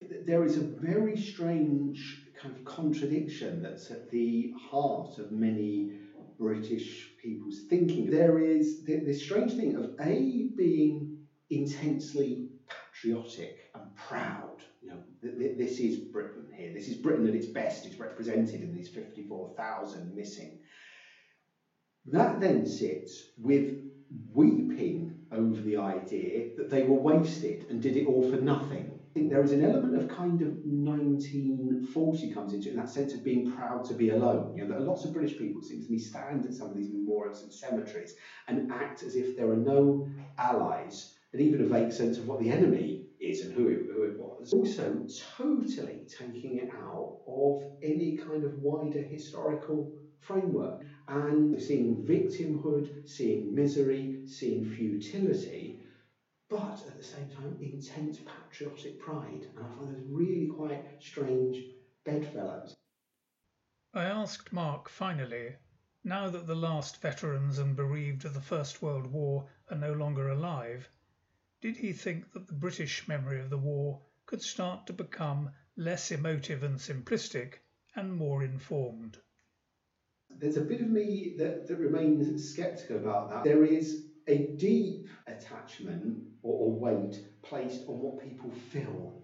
There 0.00 0.44
is 0.44 0.56
a 0.56 0.64
very 0.64 1.16
strange 1.16 2.23
kind 2.44 2.54
of 2.54 2.64
contradiction 2.64 3.62
that's 3.62 3.90
at 3.90 4.06
the 4.10 4.50
heart 4.54 5.16
of 5.16 5.30
many 5.30 5.86
British 6.36 7.08
people's 7.16 7.62
thinking. 7.70 8.10
There 8.10 8.38
is 8.38 8.84
this 8.84 9.22
strange 9.22 9.54
thing 9.54 9.74
of 9.74 9.86
A, 9.98 10.44
being 10.54 11.06
intensely 11.48 12.44
patriotic 12.68 13.54
and 13.74 13.86
proud. 13.94 14.56
You 14.82 14.88
know, 14.88 15.00
this 15.56 15.80
is 15.80 15.96
Britain 15.96 16.46
here. 16.54 16.70
This 16.70 16.86
is 16.86 16.96
Britain 16.96 17.26
at 17.26 17.34
its 17.34 17.46
best. 17.46 17.86
It's 17.86 17.98
represented 17.98 18.60
in 18.60 18.74
these 18.74 18.88
54,000 18.88 20.14
missing. 20.14 20.52
That 22.04 22.38
then 22.38 22.66
sits 22.66 23.24
with 23.38 23.72
weeping 24.34 25.10
over 25.32 25.62
the 25.62 25.76
idea 25.76 26.44
that 26.58 26.68
they 26.68 26.82
were 26.82 26.94
wasted 26.94 27.64
and 27.70 27.80
did 27.80 27.96
it 27.96 28.04
all 28.04 28.22
for 28.22 28.36
nothing 28.36 28.93
think 29.14 29.30
there 29.30 29.44
is 29.44 29.52
an 29.52 29.64
element 29.64 29.96
of 29.96 30.08
kind 30.08 30.42
of 30.42 30.48
1940 30.64 32.34
comes 32.34 32.52
into 32.52 32.68
it, 32.68 32.76
that 32.76 32.88
sense 32.88 33.14
of 33.14 33.22
being 33.22 33.52
proud 33.52 33.84
to 33.84 33.94
be 33.94 34.10
alone. 34.10 34.56
You 34.56 34.66
know, 34.66 34.74
that 34.74 34.82
lots 34.82 35.04
of 35.04 35.12
British 35.12 35.38
people, 35.38 35.62
seem 35.62 35.84
to 35.84 35.90
me, 35.90 35.98
stand 35.98 36.44
at 36.44 36.52
some 36.52 36.70
of 36.70 36.76
these 36.76 36.90
memorials 36.92 37.44
and 37.44 37.52
cemeteries 37.52 38.16
and 38.48 38.72
act 38.72 39.04
as 39.04 39.14
if 39.14 39.36
there 39.36 39.48
are 39.48 39.56
no 39.56 40.08
allies, 40.36 41.14
and 41.32 41.40
even 41.40 41.60
a 41.62 41.66
vague 41.66 41.92
sense 41.92 42.18
of 42.18 42.26
what 42.26 42.40
the 42.40 42.50
enemy 42.50 43.06
is 43.20 43.42
and 43.42 43.54
who 43.54 43.68
it, 43.68 43.86
who 43.94 44.02
it 44.02 44.18
was. 44.18 44.52
Also, 44.52 45.06
totally 45.38 46.00
taking 46.08 46.58
it 46.58 46.70
out 46.74 47.20
of 47.28 47.62
any 47.82 48.16
kind 48.16 48.42
of 48.42 48.58
wider 48.58 49.00
historical 49.00 49.92
framework 50.18 50.82
and 51.06 51.62
seeing 51.62 52.02
victimhood, 52.04 53.08
seeing 53.08 53.54
misery, 53.54 54.22
seeing 54.26 54.64
futility 54.64 55.73
but 56.48 56.84
at 56.86 56.96
the 56.96 57.02
same 57.02 57.28
time, 57.30 57.58
intense 57.60 58.18
patriotic 58.18 59.00
pride. 59.00 59.46
And 59.56 59.66
I 59.66 59.68
find 59.76 59.94
those 59.94 60.06
really 60.08 60.46
quite 60.46 60.84
strange 61.00 61.64
bedfellows. 62.04 62.76
I 63.94 64.04
asked 64.04 64.52
Mark 64.52 64.88
finally, 64.88 65.56
now 66.02 66.28
that 66.28 66.46
the 66.46 66.56
last 66.56 67.00
veterans 67.00 67.58
and 67.58 67.76
bereaved 67.76 68.24
of 68.24 68.34
the 68.34 68.40
First 68.40 68.82
World 68.82 69.06
War 69.06 69.48
are 69.70 69.78
no 69.78 69.92
longer 69.92 70.28
alive, 70.28 70.88
did 71.60 71.76
he 71.76 71.92
think 71.92 72.32
that 72.32 72.46
the 72.46 72.52
British 72.52 73.08
memory 73.08 73.40
of 73.40 73.50
the 73.50 73.56
war 73.58 74.02
could 74.26 74.42
start 74.42 74.86
to 74.86 74.92
become 74.92 75.50
less 75.76 76.10
emotive 76.10 76.62
and 76.62 76.78
simplistic 76.78 77.60
and 77.96 78.12
more 78.12 78.42
informed? 78.42 79.18
There's 80.28 80.56
a 80.56 80.64
bit 80.64 80.80
of 80.80 80.88
me 80.88 81.36
that, 81.38 81.66
that 81.68 81.76
remains 81.76 82.54
sceptical 82.54 82.96
about 82.96 83.30
that. 83.30 83.44
There 83.44 83.64
is 83.64 84.08
a 84.26 84.48
deep 84.56 85.08
attachment 85.26 86.33
or, 86.44 86.68
or 86.68 86.72
weight 86.72 87.18
placed 87.42 87.88
on 87.88 87.98
what 87.98 88.22
people 88.22 88.50
feel. 88.70 89.20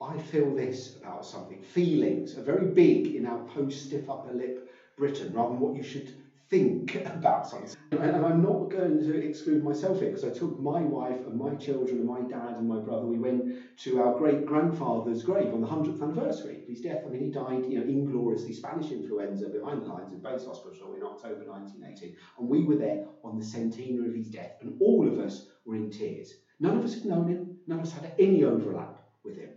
I 0.00 0.18
feel 0.18 0.54
this 0.54 0.96
about 0.96 1.24
something. 1.24 1.62
Feelings 1.62 2.36
are 2.36 2.42
very 2.42 2.66
big 2.66 3.14
in 3.16 3.26
our 3.26 3.42
post 3.48 3.86
stiff 3.86 4.10
upper 4.10 4.32
lip 4.32 4.70
Britain 4.96 5.32
rather 5.32 5.50
than 5.50 5.60
what 5.60 5.76
you 5.76 5.82
should 5.82 6.14
think 6.50 6.94
about 7.06 7.48
something. 7.48 7.76
And 7.90 8.24
I'm 8.24 8.42
not 8.42 8.70
going 8.70 9.00
to 9.00 9.26
exclude 9.26 9.64
myself 9.64 10.00
here 10.00 10.10
because 10.10 10.24
I 10.24 10.30
took 10.30 10.58
my 10.60 10.80
wife 10.80 11.26
and 11.26 11.36
my 11.36 11.54
children 11.54 11.98
and 11.98 12.06
my 12.06 12.20
dad 12.20 12.56
and 12.56 12.68
my 12.68 12.78
brother. 12.78 13.06
We 13.06 13.18
went 13.18 13.78
to 13.78 14.02
our 14.02 14.16
great 14.16 14.46
grandfather's 14.46 15.22
grave 15.22 15.52
on 15.52 15.60
the 15.60 15.66
100th 15.66 16.02
anniversary 16.02 16.62
of 16.62 16.68
his 16.68 16.80
death. 16.80 17.02
I 17.06 17.10
mean, 17.10 17.24
he 17.24 17.30
died, 17.30 17.64
you 17.66 17.78
know, 17.80 17.86
ingloriously 17.86 18.52
Spanish 18.52 18.92
influenza 18.92 19.48
behind 19.48 19.82
the 19.82 19.86
lines 19.86 20.12
of 20.12 20.22
base 20.22 20.44
hospital 20.44 20.94
in 20.94 21.02
October 21.02 21.44
1918. 21.44 22.16
And 22.38 22.48
we 22.48 22.64
were 22.64 22.76
there 22.76 23.06
on 23.24 23.38
the 23.38 23.44
centenary 23.44 24.08
of 24.08 24.14
his 24.14 24.28
death, 24.28 24.56
and 24.60 24.76
all 24.80 25.08
of 25.08 25.18
us 25.18 25.48
were 25.64 25.76
in 25.76 25.90
tears. 25.90 26.34
None 26.60 26.76
of 26.76 26.84
us 26.84 26.94
had 26.94 27.04
known 27.04 27.26
him, 27.28 27.50
none 27.66 27.78
of 27.78 27.84
us 27.84 27.92
had 27.92 28.12
any 28.18 28.44
overlap 28.44 28.98
with 29.24 29.36
him. 29.36 29.50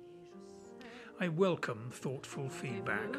I 1.19 1.31
welcome 1.31 1.91
thoughtful 1.93 2.49
feedback. 2.49 3.13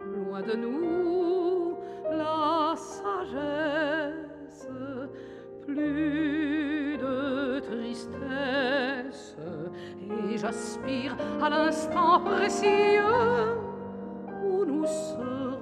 Loin 0.00 0.46
de 0.46 0.56
nous 0.56 1.76
la 2.10 2.74
sagesse, 2.74 4.33
plus 5.66 6.98
de 6.98 7.60
tristesse 7.60 9.36
et 10.00 10.38
j'aspire 10.38 11.16
à 11.42 11.48
l'instant 11.50 12.20
précieux 12.20 13.58
où 14.44 14.64
nous 14.64 14.86
sommes. 14.86 15.53